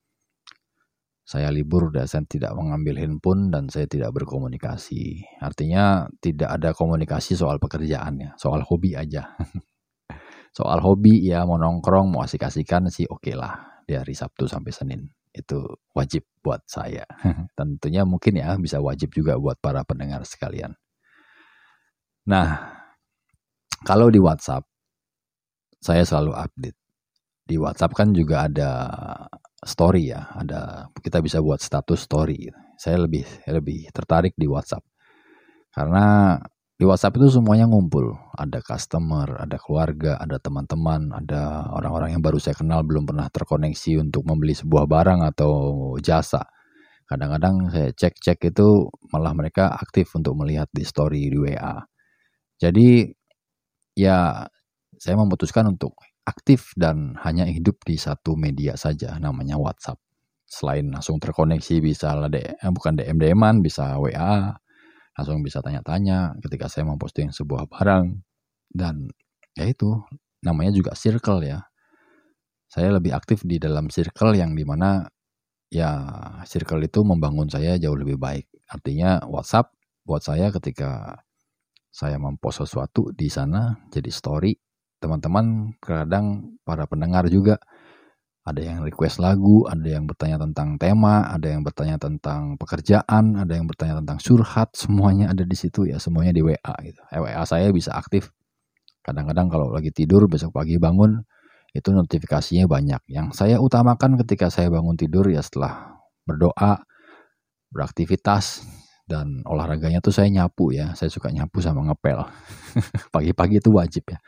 saya 1.29 1.53
libur 1.53 1.93
dan 1.93 2.09
saya 2.09 2.25
tidak 2.25 2.57
mengambil 2.57 2.97
handphone 2.97 3.53
dan 3.53 3.69
saya 3.69 3.85
tidak 3.85 4.15
berkomunikasi. 4.17 5.21
Artinya 5.43 6.09
tidak 6.17 6.47
ada 6.47 6.73
komunikasi 6.73 7.37
soal 7.37 7.61
pekerjaannya, 7.61 8.33
soal 8.33 8.65
hobi 8.65 8.97
aja. 8.97 9.37
soal 10.57 10.81
hobi 10.81 11.21
ya 11.21 11.45
mau 11.45 11.61
nongkrong, 11.61 12.09
mau 12.09 12.25
asik-asikan 12.25 12.89
sih 12.89 13.05
oke 13.05 13.29
okay 13.29 13.35
lah 13.37 13.83
di 13.85 13.93
hari 13.93 14.17
Sabtu 14.17 14.49
sampai 14.49 14.73
Senin 14.73 15.05
itu 15.29 15.61
wajib 15.93 16.25
buat 16.41 16.65
saya. 16.65 17.05
Tentunya 17.59 18.07
mungkin 18.09 18.39
ya 18.39 18.57
bisa 18.57 18.81
wajib 18.81 19.13
juga 19.13 19.37
buat 19.37 19.61
para 19.61 19.85
pendengar 19.85 20.25
sekalian. 20.25 20.73
Nah, 22.29 22.49
kalau 23.81 24.13
di 24.13 24.21
WhatsApp 24.21 24.61
saya 25.81 26.03
selalu 26.05 26.35
update. 26.35 26.77
Di 27.49 27.57
WhatsApp 27.57 27.97
kan 27.97 28.13
juga 28.13 28.45
ada 28.45 28.71
story 29.65 30.13
ya, 30.13 30.29
ada 30.37 30.91
kita 31.01 31.23
bisa 31.25 31.41
buat 31.41 31.57
status 31.57 32.05
story. 32.05 32.45
Saya 32.77 33.01
lebih 33.01 33.25
lebih 33.49 33.89
tertarik 33.89 34.37
di 34.37 34.45
WhatsApp. 34.45 34.85
Karena 35.73 36.37
di 36.77 36.85
WhatsApp 36.85 37.17
itu 37.17 37.41
semuanya 37.41 37.65
ngumpul. 37.65 38.13
Ada 38.37 38.61
customer, 38.61 39.41
ada 39.41 39.57
keluarga, 39.57 40.21
ada 40.21 40.37
teman-teman, 40.37 41.09
ada 41.09 41.65
orang-orang 41.73 42.13
yang 42.13 42.21
baru 42.21 42.37
saya 42.37 42.53
kenal 42.53 42.85
belum 42.85 43.09
pernah 43.09 43.25
terkoneksi 43.33 44.05
untuk 44.05 44.21
membeli 44.29 44.53
sebuah 44.53 44.85
barang 44.85 45.21
atau 45.33 45.51
jasa. 45.97 46.45
Kadang-kadang 47.09 47.73
saya 47.73 47.89
cek-cek 47.89 48.53
itu 48.53 48.85
malah 49.09 49.33
mereka 49.33 49.73
aktif 49.73 50.13
untuk 50.13 50.37
melihat 50.37 50.69
di 50.69 50.85
story 50.85 51.33
di 51.33 51.39
WA. 51.41 51.81
Jadi 52.59 53.11
ya 53.97 54.45
saya 54.99 55.15
memutuskan 55.19 55.71
untuk 55.71 55.95
aktif 56.27 56.75
dan 56.77 57.15
hanya 57.25 57.47
hidup 57.47 57.81
di 57.87 57.95
satu 57.97 58.35
media 58.37 58.75
saja 58.77 59.17
namanya 59.17 59.57
WhatsApp. 59.57 59.97
Selain 60.49 60.85
langsung 60.89 61.21
terkoneksi 61.21 61.75
bisa 61.81 62.17
DM, 62.29 62.57
eh, 62.57 62.71
bukan 62.73 62.93
DM 62.97 63.17
DM-an, 63.21 63.55
bisa 63.61 63.97
WA, 64.01 64.53
langsung 65.17 65.41
bisa 65.45 65.61
tanya-tanya 65.65 66.37
ketika 66.43 66.67
saya 66.71 66.85
memposting 66.89 67.31
sebuah 67.33 67.69
barang 67.71 68.21
dan 68.73 69.09
ya 69.57 69.65
itu 69.69 69.99
namanya 70.45 70.71
juga 70.75 70.93
circle 70.97 71.43
ya 71.45 71.61
Saya 72.69 72.93
lebih 72.93 73.11
aktif 73.17 73.41
di 73.45 73.57
dalam 73.57 73.89
circle 73.89 74.37
yang 74.37 74.53
di 74.53 74.61
mana 74.61 75.09
ya 75.73 75.91
circle 76.45 76.81
itu 76.85 77.01
membangun 77.05 77.49
saya 77.49 77.77
jauh 77.81 77.97
lebih 77.97 78.17
baik. 78.21 78.45
Artinya 78.69 79.25
WhatsApp 79.25 79.73
buat 80.05 80.21
saya 80.25 80.53
ketika 80.53 81.21
saya 81.89 82.21
mempost 82.21 82.65
sesuatu 82.65 83.09
di 83.11 83.27
sana 83.27 83.75
jadi 83.89 84.09
story 84.13 84.53
teman-teman 84.99 85.73
kadang 85.81 86.57
para 86.63 86.85
pendengar 86.85 87.25
juga 87.31 87.57
ada 88.49 88.65
yang 88.65 88.81
request 88.81 89.21
lagu, 89.21 89.69
ada 89.69 89.85
yang 89.85 90.09
bertanya 90.09 90.41
tentang 90.41 90.79
tema, 90.81 91.29
ada 91.29 91.53
yang 91.53 91.61
bertanya 91.61 92.01
tentang 92.01 92.57
pekerjaan, 92.57 93.37
ada 93.37 93.53
yang 93.53 93.69
bertanya 93.69 94.01
tentang 94.01 94.17
surhat, 94.17 94.73
semuanya 94.73 95.29
ada 95.29 95.45
di 95.45 95.53
situ 95.53 95.85
ya, 95.85 96.01
semuanya 96.01 96.33
di 96.33 96.41
WA 96.41 96.73
gitu. 96.81 97.01
Eh, 97.13 97.21
WA 97.21 97.45
saya 97.45 97.69
bisa 97.69 97.93
aktif. 97.93 98.33
Kadang-kadang 99.05 99.53
kalau 99.53 99.69
lagi 99.69 99.93
tidur 99.93 100.25
besok 100.25 100.57
pagi 100.57 100.81
bangun 100.81 101.21
itu 101.77 101.93
notifikasinya 101.93 102.65
banyak. 102.65 103.01
Yang 103.05 103.37
saya 103.37 103.61
utamakan 103.61 104.17
ketika 104.25 104.49
saya 104.49 104.73
bangun 104.73 104.97
tidur 104.97 105.29
ya 105.29 105.45
setelah 105.45 106.01
berdoa, 106.25 106.81
beraktivitas 107.69 108.65
dan 109.09 109.41
olahraganya 109.49 110.05
tuh 110.05 110.13
saya 110.13 110.29
nyapu 110.29 110.69
ya. 110.69 110.93
Saya 110.93 111.09
suka 111.09 111.33
nyapu 111.33 111.57
sama 111.65 111.81
ngepel. 111.89 112.21
Pagi-pagi 113.15 113.57
itu 113.57 113.73
wajib 113.73 114.05
ya. 114.13 114.21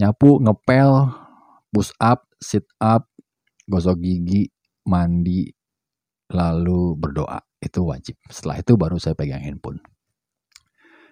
Nyapu, 0.00 0.40
ngepel, 0.40 1.12
push 1.68 1.92
up, 2.00 2.24
sit 2.40 2.64
up, 2.80 3.04
gosok 3.68 4.00
gigi, 4.00 4.48
mandi, 4.88 5.52
lalu 6.32 6.96
berdoa. 6.96 7.44
Itu 7.60 7.84
wajib. 7.84 8.16
Setelah 8.32 8.64
itu 8.64 8.72
baru 8.80 8.96
saya 8.96 9.12
pegang 9.12 9.44
handphone. 9.44 9.84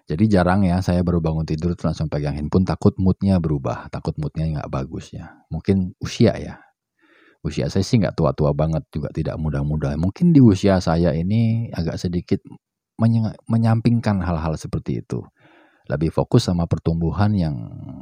Jadi 0.04 0.28
jarang 0.28 0.68
ya 0.68 0.84
saya 0.84 1.00
baru 1.00 1.20
bangun 1.20 1.48
tidur 1.48 1.72
langsung 1.80 2.12
pegang 2.12 2.36
handphone 2.36 2.68
takut 2.68 2.92
moodnya 3.00 3.40
berubah, 3.40 3.88
takut 3.88 4.12
moodnya 4.20 4.60
nggak 4.60 4.68
bagus 4.72 5.12
ya. 5.12 5.44
Mungkin 5.48 5.96
usia 6.00 6.36
ya. 6.36 6.63
Usia 7.44 7.68
saya 7.68 7.84
sih 7.84 8.00
nggak 8.00 8.16
tua-tua 8.16 8.56
banget 8.56 8.88
juga 8.88 9.12
tidak 9.12 9.36
muda-muda. 9.36 9.92
Mungkin 10.00 10.32
di 10.32 10.40
usia 10.40 10.80
saya 10.80 11.12
ini 11.12 11.68
agak 11.76 12.00
sedikit 12.00 12.40
menyampingkan 13.46 14.24
hal-hal 14.24 14.56
seperti 14.56 15.04
itu. 15.04 15.20
Lebih 15.92 16.08
fokus 16.08 16.48
sama 16.48 16.64
pertumbuhan 16.64 17.36
yang 17.36 17.56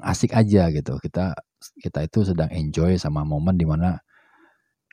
asik 0.07 0.31
aja 0.38 0.70
gitu. 0.70 0.94
Kita 1.02 1.35
kita 1.83 2.07
itu 2.07 2.22
sedang 2.22 2.55
enjoy 2.55 2.94
sama 3.02 3.26
momen 3.26 3.59
di 3.59 3.66
mana 3.66 3.98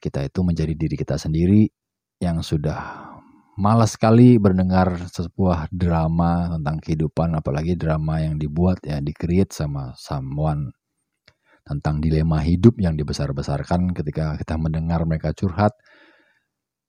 kita 0.01 0.25
itu 0.25 0.41
menjadi 0.41 0.73
diri 0.73 0.95
kita 0.97 1.21
sendiri 1.21 1.69
yang 2.17 2.41
sudah 2.41 3.05
malas 3.59 3.99
sekali 3.99 4.39
mendengar 4.39 4.95
sebuah 5.11 5.67
drama 5.69 6.47
tentang 6.55 6.79
kehidupan 6.79 7.35
apalagi 7.35 7.75
drama 7.75 8.23
yang 8.23 8.39
dibuat 8.39 8.79
ya 8.87 9.03
di 9.03 9.11
sama 9.51 9.91
someone 9.99 10.71
tentang 11.69 12.01
dilema 12.01 12.41
hidup 12.41 12.81
yang 12.81 12.97
dibesar-besarkan 12.97 13.93
ketika 13.93 14.33
kita 14.41 14.57
mendengar 14.57 15.05
mereka 15.05 15.29
curhat. 15.37 15.77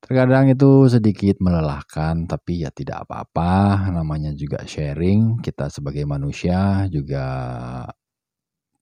Terkadang 0.01 0.49
itu 0.49 0.88
sedikit 0.88 1.37
melelahkan 1.45 2.25
tapi 2.25 2.64
ya 2.64 2.73
tidak 2.73 3.05
apa-apa. 3.05 3.85
Namanya 3.93 4.33
juga 4.33 4.64
sharing. 4.64 5.45
Kita 5.45 5.69
sebagai 5.69 6.09
manusia 6.09 6.88
juga 6.88 7.25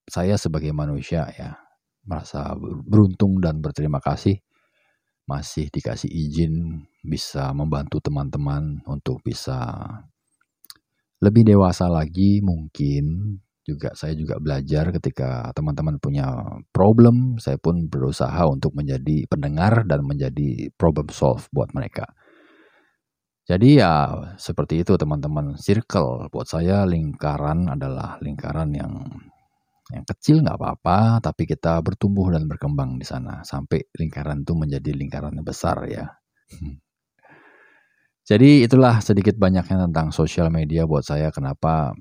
saya 0.07 0.39
sebagai 0.39 0.71
manusia 0.71 1.27
ya 1.35 1.59
merasa 2.07 2.55
beruntung 2.87 3.43
dan 3.43 3.59
berterima 3.59 3.99
kasih. 3.99 4.39
Masih 5.27 5.69
dikasih 5.69 6.09
izin 6.09 6.87
bisa 7.03 7.51
membantu 7.53 7.99
teman-teman 8.01 8.81
untuk 8.87 9.21
bisa 9.27 9.75
lebih 11.19 11.43
dewasa 11.43 11.91
lagi 11.91 12.39
mungkin 12.39 13.37
juga 13.68 13.92
saya 13.92 14.16
juga 14.16 14.40
belajar 14.40 14.88
ketika 14.96 15.52
teman-teman 15.52 16.00
punya 16.00 16.24
problem 16.72 17.37
saya 17.37 17.61
pun 17.61 17.85
berusaha 17.92 18.48
untuk 18.48 18.72
menjadi 18.72 19.28
pendengar 19.28 19.85
dan 19.85 20.00
menjadi 20.09 20.72
problem 20.81 21.12
solve 21.12 21.44
buat 21.52 21.68
mereka 21.76 22.09
jadi 23.48 23.68
ya 23.81 23.92
seperti 24.40 24.85
itu 24.85 24.96
teman-teman 24.96 25.61
circle 25.61 26.33
buat 26.33 26.48
saya 26.48 26.88
lingkaran 26.88 27.68
adalah 27.68 28.16
lingkaran 28.24 28.72
yang 28.72 28.92
yang 29.88 30.04
kecil 30.04 30.44
nggak 30.44 30.61
apa-apa, 30.61 31.24
tapi 31.24 31.48
kita 31.48 31.81
bertumbuh 31.81 32.28
dan 32.28 32.44
berkembang 32.44 33.00
di 33.00 33.09
sana 33.09 33.40
sampai 33.40 33.88
lingkaran 33.96 34.44
itu 34.44 34.52
menjadi 34.52 34.92
lingkaran 34.92 35.33
yang 35.33 35.48
besar 35.48 35.81
ya. 35.88 36.04
Jadi 38.28 38.68
itulah 38.68 39.00
sedikit 39.00 39.40
banyaknya 39.40 39.88
tentang 39.88 40.12
sosial 40.12 40.52
media 40.52 40.85
buat 40.85 41.00
saya. 41.00 41.33
Kenapa 41.33 41.96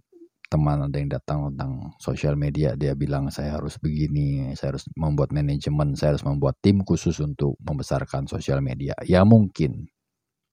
teman 0.48 0.88
ada 0.88 0.98
yang 0.98 1.12
datang 1.12 1.52
tentang 1.54 1.92
sosial 2.00 2.36
media, 2.40 2.74
dia 2.80 2.96
bilang 2.96 3.30
saya 3.32 3.60
harus 3.60 3.76
begini, 3.80 4.56
saya 4.56 4.76
harus 4.76 4.88
membuat 4.96 5.32
manajemen, 5.36 5.96
saya 6.00 6.16
harus 6.16 6.26
membuat 6.28 6.56
tim 6.64 6.82
khusus 6.88 7.20
untuk 7.24 7.60
membesarkan 7.64 8.26
sosial 8.32 8.64
media. 8.64 8.96
Ya 9.04 9.24
mungkin, 9.28 9.92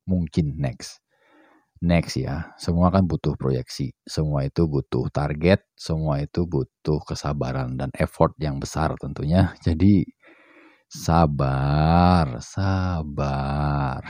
mungkin 0.09 0.59
next 0.59 1.05
next 1.85 2.17
ya. 2.17 2.57
Semua 2.57 2.89
kan 2.89 3.05
butuh 3.05 3.37
proyeksi, 3.37 3.93
semua 4.09 4.49
itu 4.49 4.65
butuh 4.65 5.07
target, 5.13 5.61
semua 5.77 6.25
itu 6.25 6.49
butuh 6.49 7.01
kesabaran 7.05 7.77
dan 7.77 7.93
effort 8.01 8.33
yang 8.41 8.57
besar 8.59 8.97
tentunya. 8.97 9.53
Jadi 9.67 10.09
sabar, 10.89 12.41
sabar. 12.41 14.01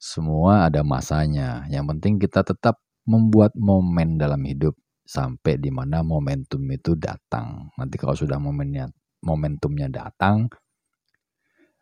semua 0.00 0.68
ada 0.70 0.82
masanya. 0.86 1.66
Yang 1.72 1.84
penting 1.96 2.14
kita 2.22 2.40
tetap 2.46 2.78
membuat 3.08 3.54
momen 3.58 4.16
dalam 4.20 4.42
hidup 4.46 4.78
sampai 5.02 5.58
di 5.58 5.70
mana 5.74 6.00
momentum 6.06 6.62
itu 6.70 6.94
datang. 6.94 7.70
Nanti 7.74 7.98
kalau 7.98 8.14
sudah 8.14 8.38
momennya 8.38 8.88
momentumnya 9.22 9.90
datang, 9.90 10.46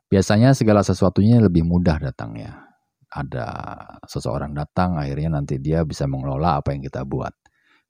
biasanya 0.09 0.57
segala 0.57 0.81
sesuatunya 0.85 1.41
lebih 1.41 1.65
mudah 1.65 2.01
datangnya 2.01 2.71
ada 3.11 3.47
seseorang 4.07 4.55
datang 4.55 4.95
akhirnya 4.95 5.43
nanti 5.43 5.59
dia 5.59 5.83
bisa 5.83 6.07
mengelola 6.07 6.63
apa 6.63 6.71
yang 6.71 6.83
kita 6.87 7.03
buat. 7.03 7.35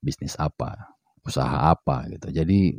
Bisnis 0.01 0.33
apa 0.41 0.97
usaha 1.21 1.69
apa 1.69 2.09
gitu. 2.09 2.33
Jadi 2.33 2.73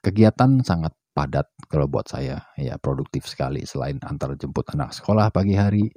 kegiatan 0.00 0.64
sangat 0.64 0.96
padat 1.12 1.44
kalau 1.68 1.84
buat 1.92 2.08
saya. 2.08 2.40
Ya 2.56 2.80
produktif 2.80 3.28
sekali. 3.28 3.68
Selain 3.68 4.00
antar 4.00 4.32
jemput 4.40 4.64
anak 4.72 4.96
sekolah 4.96 5.28
pagi 5.28 5.52
hari 5.52 5.92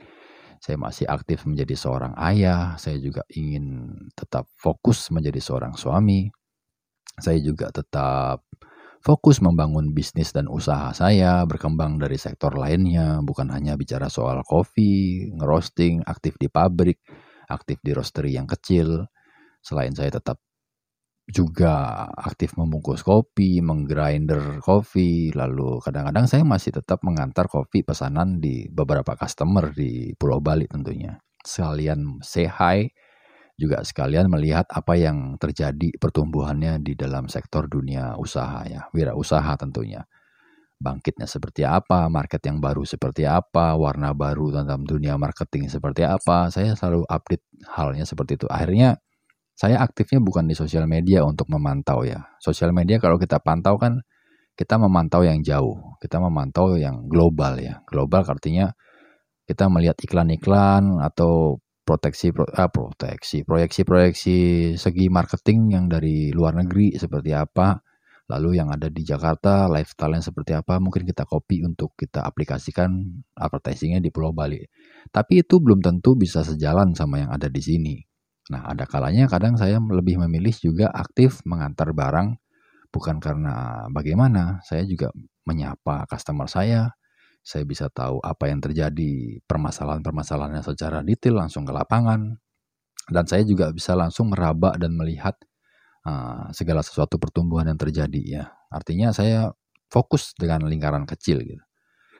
saya 0.61 0.77
masih 0.79 1.05
aktif 1.07 1.43
menjadi 1.47 1.75
seorang 1.77 2.13
ayah 2.19 2.75
saya 2.75 2.99
juga 2.99 3.23
ingin 3.31 3.95
tetap 4.13 4.47
fokus 4.55 5.09
menjadi 5.11 5.39
seorang 5.41 5.73
suami 5.75 6.29
saya 7.19 7.39
juga 7.39 7.71
tetap 7.71 8.43
fokus 9.05 9.37
membangun 9.37 9.93
bisnis 9.93 10.33
dan 10.33 10.49
usaha 10.49 10.89
saya, 10.97 11.45
berkembang 11.45 12.01
dari 12.01 12.17
sektor 12.17 12.57
lainnya, 12.57 13.21
bukan 13.21 13.53
hanya 13.53 13.77
bicara 13.77 14.09
soal 14.09 14.41
kopi, 14.41 15.29
ngerosting, 15.37 16.01
aktif 16.09 16.41
di 16.41 16.49
pabrik, 16.49 17.05
aktif 17.45 17.77
di 17.85 17.93
roastery 17.93 18.33
yang 18.33 18.49
kecil. 18.49 19.05
Selain 19.61 19.93
saya 19.93 20.09
tetap 20.09 20.41
juga 21.25 22.05
aktif 22.13 22.53
membungkus 22.53 23.01
kopi, 23.01 23.57
menggrinder 23.59 24.61
kopi, 24.61 25.33
lalu 25.33 25.81
kadang-kadang 25.81 26.29
saya 26.29 26.45
masih 26.45 26.77
tetap 26.77 27.01
mengantar 27.01 27.49
kopi 27.49 27.81
pesanan 27.81 28.37
di 28.37 28.69
beberapa 28.69 29.17
customer 29.17 29.73
di 29.73 30.13
Pulau 30.13 30.37
Bali 30.37 30.69
tentunya. 30.69 31.17
Sekalian 31.41 32.21
say 32.21 32.45
hi, 32.45 32.85
juga 33.57 33.81
sekalian 33.81 34.29
melihat 34.29 34.69
apa 34.69 34.93
yang 34.99 35.39
terjadi 35.41 35.97
pertumbuhannya 35.97 36.83
di 36.83 36.93
dalam 36.93 37.25
sektor 37.31 37.65
dunia 37.65 38.13
usaha 38.21 38.61
ya, 38.69 38.85
wirausaha 38.93 39.57
tentunya. 39.57 40.05
Bangkitnya 40.75 41.25
seperti 41.25 41.63
apa, 41.63 42.11
market 42.11 42.43
yang 42.45 42.59
baru 42.59 42.83
seperti 42.83 43.23
apa, 43.25 43.73
warna 43.79 44.11
baru 44.11 44.51
dalam 44.51 44.83
dunia 44.83 45.15
marketing 45.15 45.71
seperti 45.71 46.03
apa. 46.03 46.51
Saya 46.51 46.75
selalu 46.75 47.07
update 47.07 47.45
halnya 47.73 48.03
seperti 48.03 48.35
itu. 48.37 48.47
Akhirnya 48.51 48.99
saya 49.55 49.79
aktifnya 49.79 50.19
bukan 50.19 50.51
di 50.51 50.55
sosial 50.55 50.83
media 50.85 51.23
untuk 51.23 51.47
memantau 51.47 52.03
ya. 52.03 52.27
Sosial 52.43 52.75
media 52.75 52.99
kalau 52.99 53.15
kita 53.15 53.39
pantau 53.39 53.79
kan 53.79 54.03
kita 54.55 54.75
memantau 54.79 55.23
yang 55.23 55.39
jauh, 55.43 55.95
kita 56.03 56.19
memantau 56.19 56.75
yang 56.75 57.07
global 57.07 57.55
ya. 57.59 57.79
Global 57.87 58.27
artinya 58.27 58.75
kita 59.47 59.71
melihat 59.71 59.95
iklan-iklan 60.03 60.99
atau 60.99 61.63
proteksi 61.85 62.33
pro, 62.33 62.49
ah, 62.49 62.67
proteksi 62.67 63.45
proyeksi-proyeksi 63.45 64.37
segi 64.75 65.05
marketing 65.07 65.59
yang 65.77 65.85
dari 65.85 66.33
luar 66.33 66.57
negeri 66.57 66.97
seperti 66.97 67.31
apa 67.31 67.77
lalu 68.25 68.57
yang 68.57 68.73
ada 68.73 68.89
di 68.89 69.05
Jakarta 69.05 69.69
lifestyle 69.69 70.17
yang 70.17 70.25
seperti 70.25 70.57
apa 70.57 70.81
mungkin 70.81 71.05
kita 71.05 71.29
copy 71.29 71.61
untuk 71.61 71.93
kita 71.93 72.25
aplikasikan 72.25 72.89
advertisingnya 73.37 74.01
di 74.01 74.09
Pulau 74.09 74.33
Bali 74.33 74.65
tapi 75.13 75.45
itu 75.45 75.61
belum 75.61 75.85
tentu 75.85 76.17
bisa 76.17 76.41
sejalan 76.41 76.97
sama 76.97 77.21
yang 77.21 77.29
ada 77.29 77.45
di 77.53 77.61
sini 77.61 78.01
nah 78.51 78.61
ada 78.69 78.85
kalanya 78.85 79.25
kadang 79.25 79.57
saya 79.57 79.81
lebih 79.81 80.21
memilih 80.21 80.53
juga 80.57 80.93
aktif 80.93 81.41
mengantar 81.49 81.89
barang 81.93 82.37
bukan 82.93 83.17
karena 83.17 83.85
bagaimana 83.89 84.61
saya 84.61 84.85
juga 84.85 85.09
menyapa 85.45 86.05
customer 86.05 86.45
saya 86.45 86.93
saya 87.45 87.61
bisa 87.61 87.93
tahu 87.93 88.17
apa 88.25 88.49
yang 88.49 88.57
terjadi, 88.57 89.37
permasalahan-permasalahannya 89.45 90.65
secara 90.65 91.05
detail 91.05 91.45
langsung 91.45 91.61
ke 91.61 91.69
lapangan. 91.69 92.41
Dan 93.05 93.25
saya 93.29 93.45
juga 93.45 93.69
bisa 93.69 93.93
langsung 93.93 94.33
meraba 94.33 94.73
dan 94.81 94.97
melihat 94.97 95.37
uh, 96.09 96.49
segala 96.49 96.81
sesuatu 96.81 97.21
pertumbuhan 97.21 97.69
yang 97.69 97.77
terjadi 97.77 98.21
ya. 98.25 98.43
Artinya 98.73 99.13
saya 99.13 99.53
fokus 99.93 100.33
dengan 100.33 100.65
lingkaran 100.65 101.05
kecil 101.05 101.45
gitu. 101.45 101.61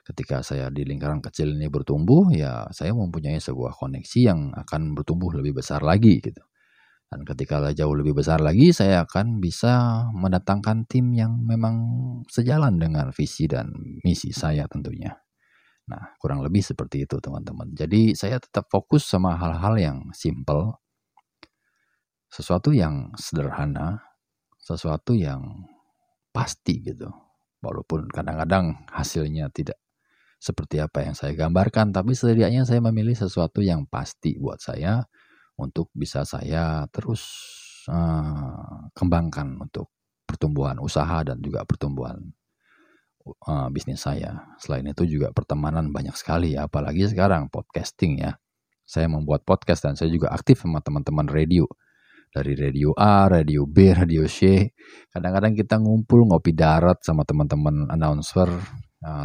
Ketika 0.06 0.38
saya 0.46 0.70
di 0.70 0.86
lingkaran 0.86 1.18
kecil 1.18 1.58
ini 1.58 1.66
bertumbuh, 1.66 2.30
ya 2.30 2.70
saya 2.70 2.94
mempunyai 2.94 3.42
sebuah 3.42 3.74
koneksi 3.74 4.20
yang 4.22 4.54
akan 4.54 4.94
bertumbuh 4.94 5.34
lebih 5.34 5.58
besar 5.58 5.82
lagi 5.82 6.22
gitu. 6.22 6.46
Dan 7.10 7.26
ketika 7.26 7.62
jauh 7.74 7.94
lebih 7.94 8.18
besar 8.18 8.38
lagi, 8.38 8.70
saya 8.70 9.02
akan 9.02 9.42
bisa 9.42 10.06
mendatangkan 10.14 10.86
tim 10.86 11.10
yang 11.14 11.38
memang 11.42 11.74
sejalan 12.30 12.78
dengan 12.78 13.10
visi 13.10 13.50
dan 13.50 13.70
misi 14.02 14.30
saya 14.30 14.66
tentunya. 14.70 15.14
Nah, 15.86 16.18
kurang 16.18 16.42
lebih 16.42 16.66
seperti 16.66 17.06
itu 17.06 17.22
teman-teman. 17.22 17.70
Jadi 17.74 18.18
saya 18.18 18.42
tetap 18.42 18.66
fokus 18.66 19.06
sama 19.06 19.38
hal-hal 19.38 19.78
yang 19.78 19.98
simple, 20.10 20.82
sesuatu 22.26 22.74
yang 22.74 23.14
sederhana, 23.14 24.02
sesuatu 24.58 25.14
yang 25.14 25.66
pasti 26.34 26.82
gitu. 26.82 27.06
Walaupun 27.62 28.10
kadang-kadang 28.10 28.82
hasilnya 28.90 29.46
tidak 29.54 29.78
seperti 30.36 30.78
apa 30.78 31.02
yang 31.04 31.14
saya 31.16 31.32
gambarkan, 31.34 31.90
tapi 31.90 32.12
setidaknya 32.12 32.68
saya 32.68 32.80
memilih 32.84 33.16
sesuatu 33.16 33.64
yang 33.64 33.88
pasti 33.88 34.36
buat 34.36 34.60
saya, 34.60 35.04
untuk 35.56 35.88
bisa 35.96 36.22
saya 36.28 36.84
terus 36.92 37.24
uh, 37.88 38.92
kembangkan 38.92 39.56
untuk 39.56 39.88
pertumbuhan 40.28 40.76
usaha 40.78 41.24
dan 41.24 41.40
juga 41.40 41.64
pertumbuhan 41.64 42.20
uh, 43.48 43.68
bisnis 43.72 44.04
saya. 44.04 44.52
Selain 44.60 44.84
itu 44.84 45.08
juga 45.08 45.32
pertemanan 45.32 45.88
banyak 45.90 46.12
sekali 46.14 46.54
ya, 46.54 46.68
apalagi 46.68 47.08
sekarang 47.08 47.48
podcasting 47.48 48.20
ya. 48.20 48.36
Saya 48.86 49.10
membuat 49.10 49.42
podcast 49.42 49.82
dan 49.82 49.98
saya 49.98 50.14
juga 50.14 50.30
aktif 50.30 50.62
sama 50.62 50.78
teman-teman 50.78 51.26
radio. 51.26 51.66
Dari 52.30 52.52
radio 52.52 52.92
A, 53.00 53.32
radio 53.32 53.64
B, 53.64 53.96
radio 53.96 54.28
C. 54.28 54.68
Kadang-kadang 55.08 55.56
kita 55.56 55.80
ngumpul 55.80 56.28
ngopi 56.28 56.52
darat 56.52 57.00
sama 57.00 57.24
teman-teman 57.24 57.88
announcer, 57.88 58.52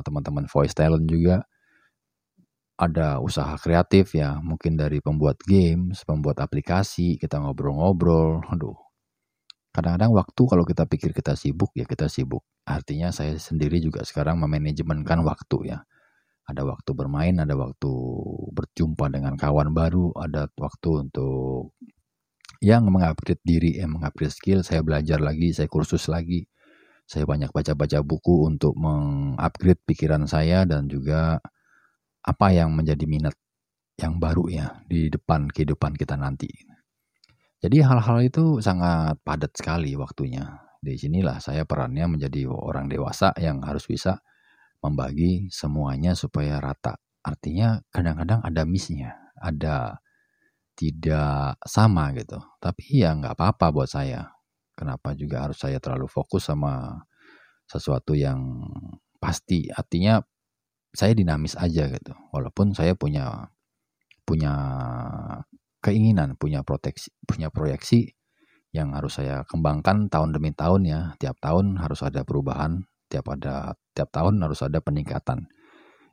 teman-teman 0.06 0.46
voice 0.52 0.74
talent 0.78 1.06
juga 1.10 1.44
ada 2.82 3.22
usaha 3.22 3.54
kreatif 3.62 4.18
ya, 4.18 4.42
mungkin 4.42 4.74
dari 4.74 4.98
pembuat 5.06 5.38
games, 5.46 6.02
pembuat 6.02 6.42
aplikasi, 6.42 7.22
kita 7.22 7.38
ngobrol-ngobrol. 7.38 8.42
Aduh. 8.50 8.74
Kadang-kadang 9.72 10.12
waktu 10.12 10.42
kalau 10.52 10.64
kita 10.68 10.84
pikir 10.84 11.16
kita 11.16 11.34
sibuk 11.40 11.72
ya 11.80 11.88
kita 11.88 12.12
sibuk. 12.12 12.44
Artinya 12.68 13.08
saya 13.16 13.40
sendiri 13.40 13.80
juga 13.80 14.04
sekarang 14.04 14.36
memanajemenkan 14.44 15.24
waktu 15.24 15.72
ya. 15.72 15.80
Ada 16.50 16.68
waktu 16.68 16.92
bermain, 16.92 17.38
ada 17.40 17.56
waktu 17.56 17.92
berjumpa 18.52 19.08
dengan 19.08 19.40
kawan 19.40 19.72
baru, 19.72 20.12
ada 20.20 20.52
waktu 20.60 21.08
untuk 21.08 21.72
yang 22.60 22.84
mengupgrade 22.92 23.40
diri, 23.48 23.80
yang 23.80 23.96
mengupgrade 23.96 24.36
skill, 24.36 24.60
saya 24.68 24.84
belajar 24.84 25.24
lagi, 25.24 25.56
saya 25.56 25.72
kursus 25.72 26.12
lagi. 26.12 26.51
Saya 27.12 27.28
banyak 27.28 27.52
baca-baca 27.52 28.00
buku 28.00 28.48
untuk 28.48 28.72
mengupgrade 28.80 29.84
pikiran 29.84 30.24
saya 30.32 30.64
dan 30.64 30.88
juga 30.88 31.44
apa 32.24 32.48
yang 32.56 32.72
menjadi 32.72 33.04
minat 33.04 33.36
yang 34.00 34.16
baru 34.16 34.48
ya 34.48 34.80
di 34.88 35.12
depan 35.12 35.52
kehidupan 35.52 36.00
kita 36.00 36.16
nanti. 36.16 36.48
Jadi 37.60 37.84
hal-hal 37.84 38.24
itu 38.24 38.64
sangat 38.64 39.20
padat 39.28 39.52
sekali 39.60 39.92
waktunya. 40.00 40.72
Di 40.80 40.96
sinilah 40.96 41.44
saya 41.44 41.68
perannya 41.68 42.08
menjadi 42.08 42.48
orang 42.48 42.88
dewasa 42.88 43.36
yang 43.36 43.60
harus 43.60 43.84
bisa 43.92 44.24
membagi 44.80 45.52
semuanya 45.52 46.16
supaya 46.16 46.64
rata. 46.64 46.96
Artinya 47.28 47.84
kadang-kadang 47.92 48.40
ada 48.40 48.64
missnya, 48.64 49.36
ada 49.36 50.00
tidak 50.80 51.60
sama 51.68 52.16
gitu. 52.16 52.40
Tapi 52.58 53.04
ya 53.04 53.14
nggak 53.14 53.36
apa-apa 53.36 53.68
buat 53.70 53.92
saya. 53.92 54.41
Kenapa 54.82 55.14
juga 55.14 55.46
harus 55.46 55.62
saya 55.62 55.78
terlalu 55.78 56.10
fokus 56.10 56.50
sama 56.50 57.06
sesuatu 57.70 58.18
yang 58.18 58.66
pasti. 59.22 59.70
Artinya 59.70 60.26
saya 60.90 61.14
dinamis 61.14 61.54
aja 61.54 61.86
gitu. 61.86 62.18
Walaupun 62.34 62.74
saya 62.74 62.98
punya 62.98 63.54
punya 64.26 64.54
keinginan, 65.86 66.34
punya 66.34 66.66
proteksi, 66.66 67.14
punya 67.30 67.54
proyeksi 67.54 68.18
yang 68.74 68.98
harus 68.98 69.22
saya 69.22 69.46
kembangkan 69.46 70.10
tahun 70.10 70.34
demi 70.34 70.50
tahun 70.58 70.82
ya. 70.90 71.02
Tiap 71.22 71.38
tahun 71.38 71.78
harus 71.78 72.02
ada 72.02 72.26
perubahan, 72.26 72.82
tiap 73.06 73.30
ada 73.30 73.78
tiap 73.94 74.10
tahun 74.10 74.42
harus 74.42 74.66
ada 74.66 74.82
peningkatan. 74.82 75.46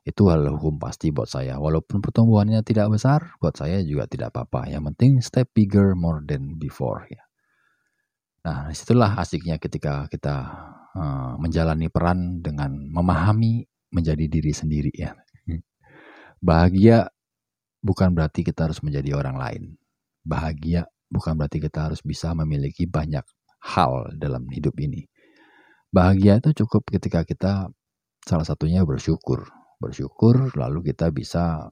Itu 0.05 0.29
hal 0.31 0.45
hukum 0.45 0.77
pasti 0.77 1.09
buat 1.09 1.27
saya. 1.27 1.57
Walaupun 1.57 2.05
pertumbuhannya 2.05 2.61
tidak 2.61 2.93
besar, 2.93 3.33
buat 3.41 3.57
saya 3.57 3.81
juga 3.81 4.05
tidak 4.05 4.31
apa-apa. 4.31 4.71
Yang 4.71 4.83
penting 4.93 5.11
step 5.25 5.47
bigger 5.57 5.97
more 5.97 6.23
than 6.23 6.55
before 6.55 7.03
ya. 7.09 7.28
Nah, 8.49 8.65
di 8.65 8.73
situlah 8.73 9.13
asiknya 9.13 9.61
ketika 9.61 10.09
kita 10.09 10.35
uh, 10.97 11.37
menjalani 11.37 11.85
peran 11.93 12.41
dengan 12.41 12.73
memahami 12.89 13.61
menjadi 13.93 14.25
diri 14.25 14.49
sendiri 14.49 14.89
ya. 14.89 15.13
Bahagia 16.41 17.05
bukan 17.83 18.15
berarti 18.15 18.41
kita 18.41 18.65
harus 18.65 18.81
menjadi 18.81 19.13
orang 19.13 19.37
lain. 19.37 19.63
Bahagia 20.25 20.89
bukan 21.13 21.37
berarti 21.37 21.61
kita 21.61 21.91
harus 21.91 22.01
bisa 22.01 22.33
memiliki 22.33 22.89
banyak 22.89 23.21
hal 23.59 24.17
dalam 24.17 24.49
hidup 24.49 24.73
ini. 24.81 25.05
Bahagia 25.93 26.41
itu 26.41 26.65
cukup 26.65 26.89
ketika 26.89 27.21
kita 27.21 27.69
salah 28.25 28.47
satunya 28.47 28.81
bersyukur. 28.81 29.45
Bersyukur 29.77 30.57
lalu 30.57 30.89
kita 30.89 31.13
bisa 31.13 31.69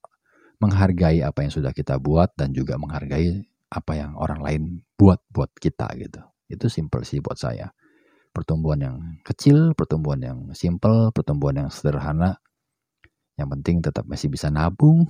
menghargai 0.62 1.26
apa 1.26 1.42
yang 1.42 1.54
sudah 1.54 1.74
kita 1.74 1.98
buat 1.98 2.38
dan 2.38 2.54
juga 2.54 2.78
menghargai 2.78 3.50
apa 3.74 3.94
yang 3.98 4.14
orang 4.14 4.42
lain 4.46 4.62
buat 4.94 5.26
buat 5.34 5.50
kita 5.58 5.90
gitu. 5.98 6.22
Itu 6.52 6.72
simple 6.72 7.04
sih 7.04 7.20
buat 7.24 7.40
saya 7.40 7.72
pertumbuhan 8.38 8.78
yang 8.78 8.98
kecil, 9.26 9.74
pertumbuhan 9.74 10.22
yang 10.22 10.40
simple, 10.54 11.10
pertumbuhan 11.10 11.66
yang 11.66 11.70
sederhana. 11.74 12.38
Yang 13.34 13.50
penting 13.58 13.78
tetap 13.82 14.06
masih 14.06 14.30
bisa 14.30 14.54
nabung, 14.54 15.10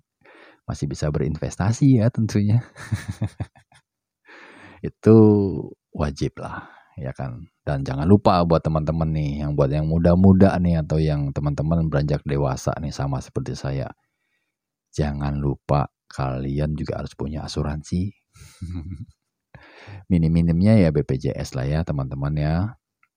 masih 0.68 0.88
bisa 0.88 1.12
berinvestasi 1.12 2.00
ya 2.00 2.08
tentunya. 2.08 2.64
Itu 4.88 5.16
wajib 5.92 6.40
lah, 6.40 6.64
ya 6.96 7.12
kan. 7.12 7.44
Dan 7.62 7.84
jangan 7.84 8.08
lupa 8.08 8.40
buat 8.48 8.64
teman-teman 8.64 9.12
nih, 9.12 9.44
yang 9.44 9.52
buat 9.54 9.70
yang 9.70 9.86
muda-muda 9.86 10.56
nih 10.58 10.82
atau 10.82 10.98
yang 10.98 11.30
teman-teman 11.30 11.86
beranjak 11.92 12.24
dewasa 12.24 12.72
nih 12.80 12.90
sama 12.90 13.20
seperti 13.20 13.54
saya. 13.54 13.92
Jangan 14.92 15.40
lupa 15.40 15.88
kalian 16.08 16.76
juga 16.76 17.00
harus 17.00 17.12
punya 17.16 17.44
asuransi. 17.44 18.12
minim-minimnya 20.10 20.78
ya 20.78 20.88
BPJS 20.94 21.54
lah 21.58 21.66
ya 21.68 21.80
teman-teman 21.86 22.34
ya. 22.36 22.56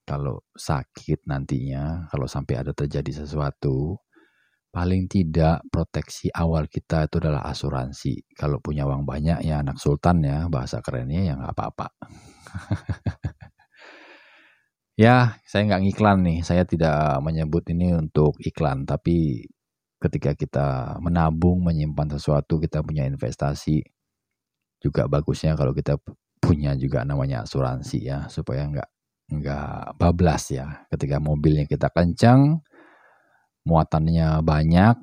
Kalau 0.06 0.46
sakit 0.54 1.26
nantinya, 1.26 2.06
kalau 2.14 2.30
sampai 2.30 2.62
ada 2.62 2.70
terjadi 2.70 3.26
sesuatu, 3.26 3.98
paling 4.70 5.10
tidak 5.10 5.66
proteksi 5.72 6.30
awal 6.30 6.70
kita 6.70 7.10
itu 7.10 7.18
adalah 7.18 7.42
asuransi. 7.50 8.22
Kalau 8.36 8.62
punya 8.62 8.86
uang 8.86 9.02
banyak 9.02 9.42
ya 9.42 9.64
anak 9.64 9.80
sultan 9.82 10.22
ya, 10.22 10.46
bahasa 10.52 10.78
kerennya 10.84 11.20
ya 11.26 11.34
nggak 11.34 11.54
apa-apa. 11.58 11.88
ya, 15.02 15.34
saya 15.48 15.62
nggak 15.66 15.82
ngiklan 15.90 16.18
nih, 16.22 16.38
saya 16.46 16.62
tidak 16.68 17.18
menyebut 17.24 17.64
ini 17.72 17.96
untuk 17.96 18.38
iklan, 18.38 18.86
tapi 18.86 19.48
ketika 19.98 20.36
kita 20.36 20.66
menabung, 21.02 21.64
menyimpan 21.64 22.14
sesuatu, 22.14 22.60
kita 22.60 22.84
punya 22.84 23.08
investasi, 23.08 23.80
juga 24.80 25.08
bagusnya 25.08 25.56
kalau 25.56 25.72
kita 25.72 25.96
punya 26.46 26.78
juga 26.78 27.02
namanya 27.02 27.42
asuransi 27.42 28.06
ya 28.06 28.30
supaya 28.30 28.62
nggak 28.70 28.88
nggak 29.34 29.98
bablas 29.98 30.54
ya. 30.54 30.86
Ketika 30.86 31.18
mobilnya 31.18 31.66
kita 31.66 31.90
kencang 31.90 32.62
muatannya 33.66 34.46
banyak 34.46 34.94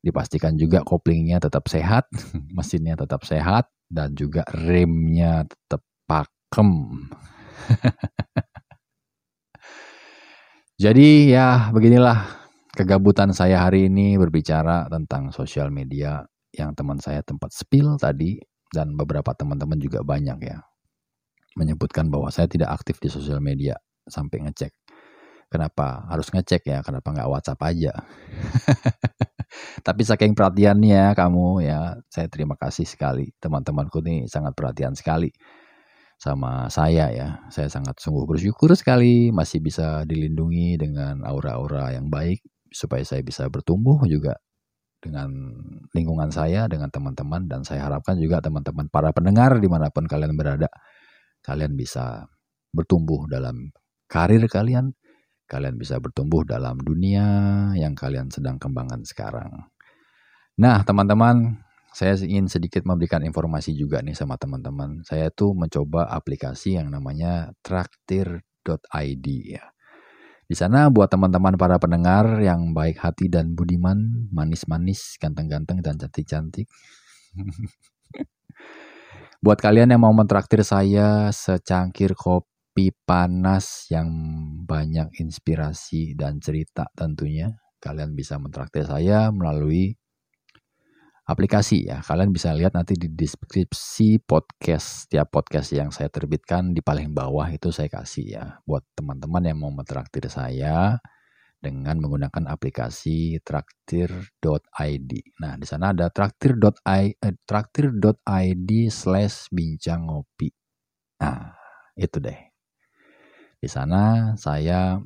dipastikan 0.00 0.56
juga 0.56 0.80
koplingnya 0.80 1.36
tetap 1.36 1.68
sehat 1.68 2.08
mesinnya 2.56 2.96
tetap 2.96 3.28
sehat 3.28 3.68
dan 3.92 4.16
juga 4.16 4.40
remnya 4.48 5.44
tetap 5.44 5.84
pakem. 6.08 7.04
Jadi 10.76 11.32
ya 11.32 11.72
beginilah 11.72 12.24
kegabutan 12.72 13.32
saya 13.32 13.64
hari 13.64 13.88
ini 13.88 14.16
berbicara 14.20 14.88
tentang 14.92 15.32
sosial 15.32 15.72
media 15.72 16.24
yang 16.52 16.72
teman 16.76 17.00
saya 17.00 17.24
tempat 17.24 17.52
spill 17.52 17.96
tadi 17.96 18.40
dan 18.72 18.92
beberapa 18.96 19.32
teman-teman 19.32 19.80
juga 19.80 20.04
banyak 20.04 20.36
ya 20.44 20.60
menyebutkan 21.56 22.12
bahwa 22.12 22.28
saya 22.28 22.46
tidak 22.46 22.70
aktif 22.76 23.00
di 23.00 23.08
sosial 23.08 23.40
media 23.40 23.74
sampai 24.06 24.46
ngecek. 24.46 24.72
Kenapa 25.46 26.04
harus 26.10 26.28
ngecek 26.30 26.62
ya? 26.68 26.78
Kenapa 26.84 27.14
nggak 27.14 27.30
WhatsApp 27.30 27.60
aja? 27.64 27.92
Tapi 29.86 30.02
saking 30.02 30.34
perhatiannya 30.34 31.14
kamu 31.14 31.64
ya, 31.64 31.96
saya 32.10 32.26
terima 32.26 32.58
kasih 32.58 32.84
sekali. 32.84 33.30
Teman-temanku 33.38 34.02
nih 34.02 34.26
sangat 34.26 34.52
perhatian 34.58 34.98
sekali 34.98 35.30
sama 36.18 36.66
saya 36.68 37.08
ya. 37.14 37.28
Saya 37.48 37.70
sangat 37.70 37.96
sungguh 38.02 38.26
bersyukur 38.26 38.74
sekali 38.74 39.30
masih 39.30 39.62
bisa 39.62 40.02
dilindungi 40.04 40.76
dengan 40.82 41.22
aura-aura 41.22 41.94
yang 41.94 42.10
baik 42.10 42.42
supaya 42.74 43.06
saya 43.06 43.22
bisa 43.22 43.46
bertumbuh 43.46 44.02
juga 44.10 44.34
dengan 44.98 45.30
lingkungan 45.94 46.34
saya, 46.34 46.66
dengan 46.66 46.90
teman-teman 46.90 47.46
dan 47.46 47.62
saya 47.62 47.86
harapkan 47.86 48.18
juga 48.18 48.42
teman-teman 48.42 48.90
para 48.90 49.14
pendengar 49.14 49.62
di 49.62 49.68
mana 49.70 49.86
pun 49.94 50.10
kalian 50.10 50.34
berada 50.34 50.66
kalian 51.46 51.78
bisa 51.78 52.26
bertumbuh 52.74 53.30
dalam 53.30 53.70
karir 54.10 54.42
kalian, 54.50 54.90
kalian 55.46 55.78
bisa 55.78 56.02
bertumbuh 56.02 56.42
dalam 56.42 56.82
dunia 56.82 57.26
yang 57.78 57.94
kalian 57.94 58.28
sedang 58.34 58.58
kembangkan 58.58 59.06
sekarang. 59.06 59.70
Nah, 60.58 60.82
teman-teman, 60.82 61.62
saya 61.94 62.18
ingin 62.18 62.50
sedikit 62.50 62.82
memberikan 62.82 63.22
informasi 63.22 63.72
juga 63.78 64.02
nih 64.02 64.18
sama 64.18 64.34
teman-teman. 64.36 65.06
Saya 65.06 65.30
tuh 65.30 65.54
mencoba 65.54 66.10
aplikasi 66.10 66.76
yang 66.76 66.90
namanya 66.90 67.54
traktir.id 67.62 69.26
ya. 69.46 69.64
Di 70.46 70.54
sana 70.54 70.86
buat 70.90 71.10
teman-teman 71.10 71.58
para 71.58 71.74
pendengar 71.80 72.38
yang 72.38 72.70
baik 72.70 73.02
hati 73.02 73.26
dan 73.26 73.58
budiman, 73.58 74.30
manis-manis, 74.30 75.18
ganteng-ganteng 75.18 75.82
dan 75.82 75.98
cantik-cantik. 75.98 76.66
buat 79.40 79.58
kalian 79.60 79.92
yang 79.92 80.02
mau 80.02 80.14
mentraktir 80.16 80.64
saya 80.64 81.28
secangkir 81.32 82.16
kopi 82.16 82.92
panas 83.04 83.88
yang 83.92 84.08
banyak 84.64 85.12
inspirasi 85.20 86.16
dan 86.16 86.40
cerita 86.40 86.88
tentunya. 86.96 87.56
Kalian 87.76 88.16
bisa 88.16 88.40
mentraktir 88.40 88.88
saya 88.88 89.28
melalui 89.30 89.94
aplikasi 91.26 91.90
ya. 91.90 92.00
Kalian 92.00 92.30
bisa 92.30 92.54
lihat 92.54 92.72
nanti 92.72 92.94
di 92.94 93.10
deskripsi 93.10 94.22
podcast. 94.24 95.06
Setiap 95.06 95.28
podcast 95.28 95.74
yang 95.74 95.90
saya 95.90 96.08
terbitkan 96.08 96.72
di 96.72 96.80
paling 96.80 97.12
bawah 97.12 97.46
itu 97.50 97.74
saya 97.74 97.90
kasih 97.90 98.26
ya. 98.26 98.44
Buat 98.64 98.86
teman-teman 98.96 99.42
yang 99.44 99.58
mau 99.60 99.70
mentraktir 99.74 100.26
saya 100.30 100.96
dengan 101.66 101.98
menggunakan 101.98 102.46
aplikasi 102.46 103.42
traktir.id. 103.42 105.12
Nah, 105.42 105.52
di 105.58 105.66
sana 105.66 105.90
ada 105.90 106.06
traktir.id 106.06 107.18
eh, 107.18 107.34
traktir.id 107.42 108.70
slash 108.86 109.50
bincang 109.50 110.06
ngopi. 110.06 110.54
Nah, 111.18 111.58
itu 111.98 112.22
deh. 112.22 112.38
Di 113.58 113.66
sana 113.66 114.34
saya 114.38 115.02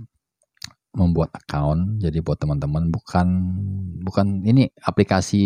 membuat 0.93 1.33
account. 1.33 2.03
Jadi 2.03 2.21
buat 2.21 2.37
teman-teman 2.37 2.93
bukan 2.93 3.29
bukan 4.05 4.45
ini 4.45 4.69
aplikasi 4.85 5.43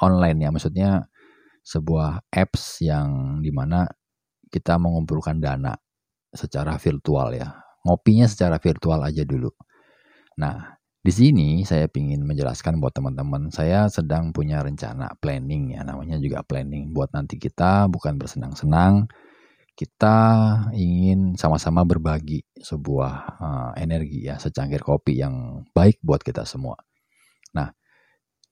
online 0.00 0.48
ya, 0.48 0.50
maksudnya 0.54 0.90
sebuah 1.62 2.26
apps 2.32 2.82
yang 2.82 3.38
di 3.44 3.50
mana 3.52 3.86
kita 4.50 4.76
mengumpulkan 4.80 5.38
dana 5.38 5.74
secara 6.32 6.78
virtual 6.78 7.34
ya. 7.36 7.52
Ngopinya 7.82 8.26
secara 8.30 8.62
virtual 8.62 9.02
aja 9.02 9.26
dulu. 9.26 9.50
Nah, 10.38 10.78
di 11.02 11.10
sini 11.10 11.66
saya 11.66 11.90
ingin 11.90 12.22
menjelaskan 12.22 12.78
buat 12.78 12.94
teman-teman, 12.94 13.50
saya 13.50 13.90
sedang 13.90 14.30
punya 14.30 14.62
rencana 14.62 15.10
planning 15.18 15.74
ya, 15.74 15.82
namanya 15.82 16.16
juga 16.22 16.46
planning 16.46 16.94
buat 16.94 17.10
nanti 17.10 17.42
kita 17.42 17.90
bukan 17.90 18.16
bersenang-senang, 18.22 19.10
kita 19.74 20.16
ingin 20.76 21.34
sama-sama 21.34 21.82
berbagi 21.82 22.46
sebuah 22.54 23.14
uh, 23.40 23.70
energi 23.74 24.30
ya, 24.30 24.38
secangkir 24.38 24.84
kopi 24.84 25.18
yang 25.18 25.66
baik 25.74 25.98
buat 26.06 26.22
kita 26.22 26.46
semua. 26.46 26.78
Nah, 27.56 27.72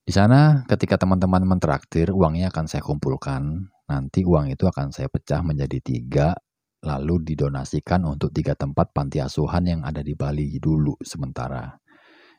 di 0.03 0.11
sana 0.11 0.67
ketika 0.67 0.99
teman-teman 0.99 1.47
mentraktir, 1.47 2.11
uangnya 2.11 2.51
akan 2.51 2.67
saya 2.67 2.83
kumpulkan. 2.83 3.71
Nanti 3.87 4.27
uang 4.27 4.51
itu 4.51 4.67
akan 4.67 4.91
saya 4.91 5.07
pecah 5.07 5.43
menjadi 5.47 5.79
tiga, 5.79 6.35
lalu 6.81 7.21
didonasikan 7.23 8.09
untuk 8.09 8.33
tiga 8.33 8.57
tempat 8.57 8.93
panti 8.97 9.21
asuhan 9.21 9.65
yang 9.69 9.81
ada 9.85 10.01
di 10.01 10.17
Bali 10.17 10.57
dulu 10.57 10.97
sementara. 11.05 11.69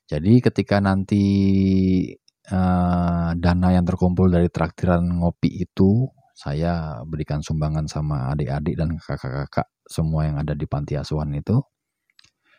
Jadi 0.10 0.42
ketika 0.42 0.82
nanti 0.82 1.24
uh, 2.50 3.32
dana 3.38 3.68
yang 3.72 3.86
terkumpul 3.86 4.28
dari 4.28 4.50
traktiran 4.50 5.06
ngopi 5.22 5.62
itu 5.62 6.10
saya 6.34 7.00
berikan 7.06 7.46
sumbangan 7.46 7.86
sama 7.86 8.34
adik-adik 8.34 8.74
dan 8.74 8.98
kakak-kakak 8.98 9.70
semua 9.86 10.26
yang 10.26 10.42
ada 10.42 10.58
di 10.58 10.66
panti 10.66 10.98
asuhan 10.98 11.30
itu. 11.38 11.62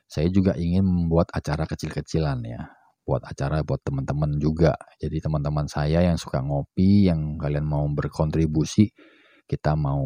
Saya 0.07 0.29
juga 0.29 0.55
ingin 0.55 0.85
membuat 0.87 1.33
acara 1.35 1.67
kecil-kecilan 1.67 2.39
ya. 2.47 2.63
Buat 3.03 3.27
acara 3.27 3.67
buat 3.67 3.83
teman-teman 3.83 4.39
juga. 4.39 4.79
Jadi 5.03 5.19
teman-teman 5.19 5.67
saya 5.67 6.05
yang 6.05 6.15
suka 6.15 6.39
ngopi, 6.45 7.11
yang 7.11 7.41
kalian 7.41 7.67
mau 7.67 7.83
berkontribusi, 7.91 8.93
kita 9.47 9.77
mau 9.77 10.03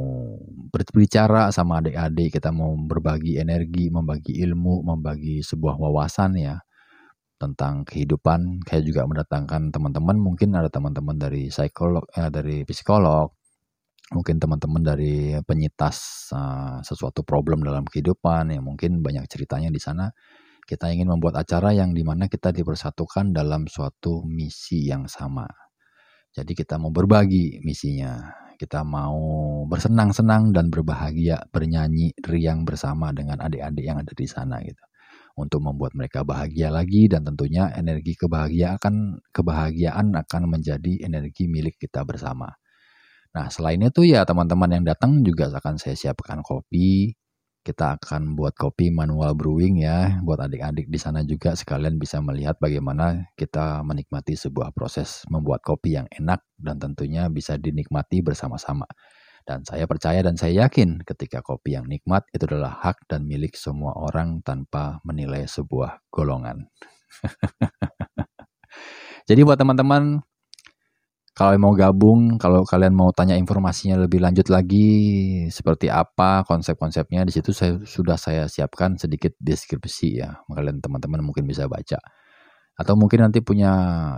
berbicara 0.72 1.54
sama 1.54 1.78
adik-adik, 1.78 2.36
kita 2.40 2.50
mau 2.50 2.74
berbagi 2.74 3.38
energi, 3.38 3.88
membagi 3.92 4.42
ilmu, 4.42 4.82
membagi 4.82 5.44
sebuah 5.44 5.78
wawasan 5.78 6.34
ya 6.40 6.56
tentang 7.36 7.84
kehidupan. 7.84 8.64
Saya 8.66 8.82
juga 8.82 9.04
mendatangkan 9.04 9.70
teman-teman, 9.70 10.16
mungkin 10.18 10.56
ada 10.56 10.72
teman-teman 10.72 11.16
dari 11.20 11.52
psikolog, 11.52 12.04
eh, 12.16 12.30
dari 12.32 12.64
psikolog, 12.64 13.28
mungkin 14.14 14.38
teman-teman 14.38 14.82
dari 14.82 15.34
penyitas 15.42 16.28
uh, 16.30 16.78
sesuatu 16.86 17.26
problem 17.26 17.62
dalam 17.66 17.82
kehidupan 17.86 18.54
yang 18.54 18.64
mungkin 18.66 19.02
banyak 19.02 19.26
ceritanya 19.26 19.70
di 19.70 19.80
sana. 19.82 20.10
Kita 20.66 20.90
ingin 20.90 21.06
membuat 21.06 21.38
acara 21.38 21.70
yang 21.70 21.94
di 21.94 22.02
mana 22.02 22.26
kita 22.26 22.50
dipersatukan 22.50 23.30
dalam 23.30 23.70
suatu 23.70 24.26
misi 24.26 24.90
yang 24.90 25.06
sama. 25.06 25.46
Jadi 26.34 26.52
kita 26.58 26.74
mau 26.76 26.90
berbagi 26.90 27.62
misinya 27.62 28.18
kita 28.58 28.82
mau 28.82 29.16
bersenang-senang 29.70 30.50
dan 30.56 30.72
berbahagia 30.72 31.46
bernyanyi 31.52 32.16
riang 32.24 32.64
bersama 32.68 33.12
dengan 33.12 33.40
adik-adik 33.44 33.84
yang 33.84 33.98
ada 34.02 34.12
di 34.16 34.26
sana 34.28 34.60
gitu 34.64 34.82
untuk 35.36 35.60
membuat 35.60 35.92
mereka 35.92 36.24
bahagia 36.24 36.72
lagi 36.72 37.08
dan 37.12 37.22
tentunya 37.28 37.68
energi 37.76 38.16
kebahagiaan 38.16 39.20
kebahagiaan 39.30 40.16
akan 40.16 40.42
menjadi 40.48 41.04
energi 41.04 41.44
milik 41.46 41.76
kita 41.76 42.02
bersama 42.08 42.48
Nah, 43.36 43.52
selain 43.52 43.76
itu 43.84 44.08
ya 44.08 44.24
teman-teman 44.24 44.80
yang 44.80 44.84
datang 44.88 45.20
juga 45.20 45.52
akan 45.52 45.76
saya 45.76 45.92
siapkan 45.92 46.40
kopi. 46.40 47.12
Kita 47.66 47.98
akan 47.98 48.38
buat 48.38 48.54
kopi 48.54 48.94
manual 48.94 49.34
brewing 49.34 49.82
ya, 49.82 50.22
buat 50.22 50.38
adik-adik 50.38 50.86
di 50.86 51.02
sana 51.02 51.26
juga 51.26 51.50
sekalian 51.50 51.98
bisa 51.98 52.22
melihat 52.22 52.54
bagaimana 52.62 53.26
kita 53.34 53.82
menikmati 53.82 54.38
sebuah 54.38 54.70
proses 54.70 55.26
membuat 55.26 55.66
kopi 55.66 55.98
yang 55.98 56.06
enak 56.14 56.46
dan 56.54 56.78
tentunya 56.78 57.26
bisa 57.26 57.58
dinikmati 57.58 58.22
bersama-sama. 58.22 58.86
Dan 59.42 59.66
saya 59.66 59.82
percaya 59.90 60.22
dan 60.22 60.38
saya 60.38 60.70
yakin 60.70 61.02
ketika 61.02 61.42
kopi 61.42 61.74
yang 61.74 61.90
nikmat 61.90 62.22
itu 62.30 62.46
adalah 62.46 62.78
hak 62.86 63.02
dan 63.10 63.26
milik 63.26 63.58
semua 63.58 63.98
orang 63.98 64.46
tanpa 64.46 65.02
menilai 65.02 65.50
sebuah 65.50 66.06
golongan. 66.14 66.70
Jadi 69.28 69.42
buat 69.42 69.58
teman-teman 69.58 70.22
kalau 71.36 71.52
mau 71.60 71.76
gabung, 71.76 72.40
kalau 72.40 72.64
kalian 72.64 72.96
mau 72.96 73.12
tanya 73.12 73.36
informasinya 73.36 74.00
lebih 74.00 74.24
lanjut 74.24 74.48
lagi 74.48 74.88
seperti 75.52 75.92
apa 75.92 76.48
konsep-konsepnya 76.48 77.28
di 77.28 77.32
situ 77.36 77.52
saya 77.52 77.76
sudah 77.84 78.16
saya 78.16 78.48
siapkan 78.48 78.96
sedikit 78.96 79.36
deskripsi 79.36 80.08
ya. 80.24 80.40
Kalian 80.48 80.80
teman-teman 80.80 81.20
mungkin 81.20 81.44
bisa 81.44 81.68
baca. 81.68 82.00
Atau 82.76 82.96
mungkin 82.96 83.28
nanti 83.28 83.44
punya 83.44 83.72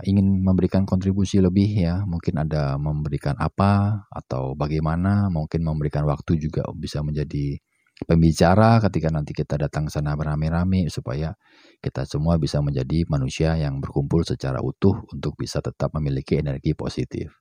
ingin 0.07 0.47
memberikan 0.47 0.87
kontribusi 0.87 1.43
lebih 1.43 1.67
ya, 1.75 2.07
mungkin 2.07 2.39
ada 2.39 2.79
memberikan 2.79 3.35
apa 3.39 4.07
atau 4.15 4.55
bagaimana, 4.55 5.27
mungkin 5.27 5.67
memberikan 5.67 6.07
waktu 6.07 6.39
juga 6.39 6.71
bisa 6.75 7.03
menjadi 7.03 7.59
pembicara 8.07 8.79
ketika 8.85 9.09
nanti 9.11 9.35
kita 9.35 9.59
datang 9.59 9.91
sana 9.91 10.15
beramai-ramai 10.15 10.87
supaya 10.93 11.35
kita 11.83 12.07
semua 12.07 12.39
bisa 12.39 12.63
menjadi 12.63 13.03
manusia 13.11 13.59
yang 13.59 13.83
berkumpul 13.83 14.23
secara 14.23 14.63
utuh 14.63 15.03
untuk 15.11 15.35
bisa 15.35 15.59
tetap 15.59 15.91
memiliki 15.97 16.39
energi 16.39 16.79
positif. 16.79 17.35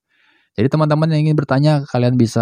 Jadi 0.57 0.73
teman-teman 0.73 1.13
yang 1.13 1.29
ingin 1.29 1.37
bertanya, 1.37 1.85
kalian 1.85 2.17
bisa 2.17 2.41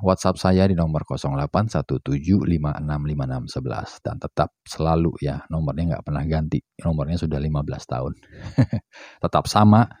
WhatsApp 0.00 0.40
saya 0.40 0.64
di 0.64 0.72
nomor 0.72 1.04
0817565611 1.04 4.00
dan 4.00 4.16
tetap 4.16 4.56
selalu 4.64 5.12
ya 5.20 5.44
nomornya 5.52 5.92
nggak 5.92 6.04
pernah 6.08 6.24
ganti, 6.24 6.64
nomornya 6.80 7.20
sudah 7.20 7.36
15 7.36 7.60
tahun, 7.84 8.16
tetap 9.28 9.44
sama 9.44 9.92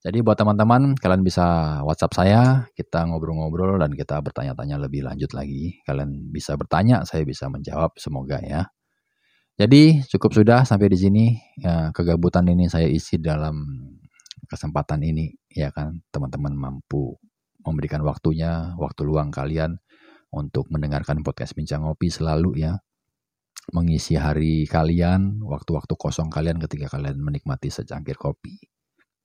jadi 0.00 0.24
buat 0.24 0.32
teman-teman, 0.32 0.96
kalian 0.96 1.20
bisa 1.20 1.44
WhatsApp 1.84 2.16
saya, 2.16 2.40
kita 2.72 3.04
ngobrol-ngobrol 3.04 3.76
dan 3.76 3.92
kita 3.92 4.16
bertanya-tanya 4.24 4.80
lebih 4.80 5.04
lanjut 5.04 5.36
lagi. 5.36 5.76
Kalian 5.84 6.32
bisa 6.32 6.56
bertanya, 6.56 7.04
saya 7.04 7.20
bisa 7.28 7.52
menjawab, 7.52 7.92
semoga 8.00 8.40
ya. 8.40 8.72
Jadi 9.60 10.00
cukup 10.08 10.32
sudah 10.32 10.64
sampai 10.64 10.88
di 10.88 10.96
sini. 10.96 11.24
Ya, 11.60 11.92
kegabutan 11.92 12.48
ini 12.48 12.72
saya 12.72 12.88
isi 12.88 13.20
dalam 13.20 13.60
kesempatan 14.48 15.04
ini, 15.04 15.36
ya 15.52 15.68
kan, 15.68 16.00
teman-teman 16.08 16.56
mampu 16.56 17.20
memberikan 17.60 18.00
waktunya, 18.00 18.72
waktu 18.80 19.04
luang 19.04 19.28
kalian 19.28 19.84
untuk 20.32 20.72
mendengarkan 20.72 21.20
podcast 21.20 21.52
Bincang 21.52 21.84
Ngopi 21.84 22.08
selalu 22.08 22.56
ya. 22.56 22.80
Mengisi 23.76 24.16
hari 24.16 24.64
kalian, 24.64 25.44
waktu-waktu 25.44 25.92
kosong 26.00 26.32
kalian 26.32 26.56
ketika 26.56 26.88
kalian 26.96 27.20
menikmati 27.20 27.68
secangkir 27.68 28.16
kopi 28.16 28.79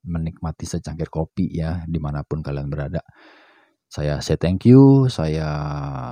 menikmati 0.06 0.64
secangkir 0.64 1.10
kopi 1.10 1.50
ya 1.50 1.82
di 1.84 1.98
mana 1.98 2.22
pun 2.22 2.40
kalian 2.40 2.70
berada. 2.70 3.02
Saya 3.86 4.18
say 4.22 4.38
thank 4.38 4.66
you, 4.66 5.06
saya 5.10 5.48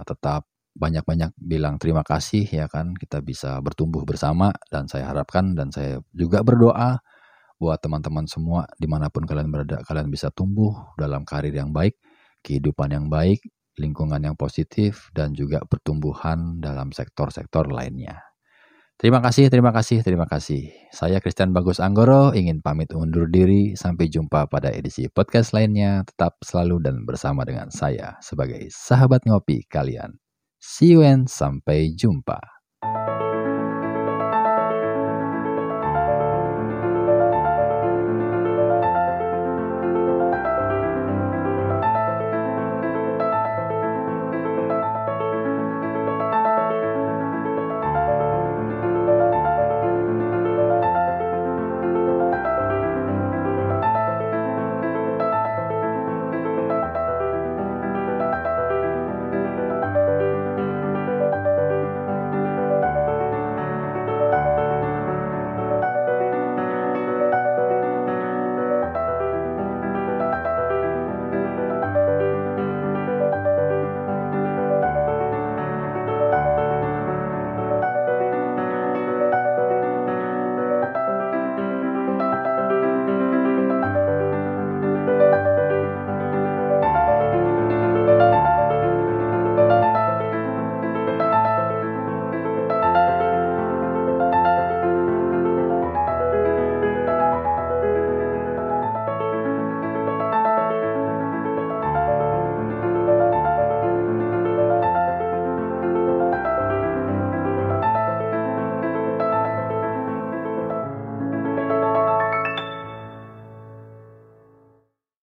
tetap 0.07 0.47
banyak-banyak 0.75 1.31
bilang 1.39 1.79
terima 1.79 2.03
kasih 2.03 2.51
ya 2.51 2.67
kan 2.67 2.99
kita 2.99 3.23
bisa 3.23 3.63
bertumbuh 3.63 4.03
bersama 4.03 4.51
dan 4.75 4.91
saya 4.91 5.07
harapkan 5.15 5.55
dan 5.55 5.71
saya 5.71 6.03
juga 6.11 6.43
berdoa 6.43 6.99
buat 7.63 7.79
teman-teman 7.79 8.27
semua 8.27 8.67
di 8.75 8.91
mana 8.91 9.07
pun 9.07 9.23
kalian 9.23 9.55
berada 9.55 9.79
kalian 9.87 10.11
bisa 10.11 10.35
tumbuh 10.35 10.75
dalam 10.99 11.23
karir 11.23 11.55
yang 11.55 11.71
baik, 11.71 11.95
kehidupan 12.43 12.91
yang 12.91 13.07
baik, 13.07 13.39
lingkungan 13.79 14.19
yang 14.19 14.35
positif 14.35 15.15
dan 15.15 15.31
juga 15.35 15.63
pertumbuhan 15.63 16.59
dalam 16.59 16.91
sektor-sektor 16.91 17.71
lainnya. 17.71 18.34
Terima 18.95 19.19
kasih, 19.19 19.51
terima 19.51 19.75
kasih, 19.75 20.07
terima 20.07 20.23
kasih. 20.23 20.71
Saya 20.95 21.19
Christian 21.19 21.51
Bagus 21.51 21.83
Anggoro 21.83 22.31
ingin 22.31 22.63
pamit 22.63 22.95
undur 22.95 23.27
diri. 23.27 23.75
Sampai 23.75 24.07
jumpa 24.07 24.47
pada 24.47 24.71
edisi 24.71 25.11
podcast 25.11 25.51
lainnya. 25.51 26.07
Tetap 26.07 26.39
selalu 26.47 26.79
dan 26.79 27.03
bersama 27.03 27.43
dengan 27.43 27.75
saya 27.75 28.15
sebagai 28.23 28.71
sahabat 28.71 29.27
ngopi 29.27 29.67
kalian. 29.67 30.15
See 30.63 30.95
you 30.95 31.03
and 31.03 31.27
sampai 31.27 31.91
jumpa. 31.99 32.54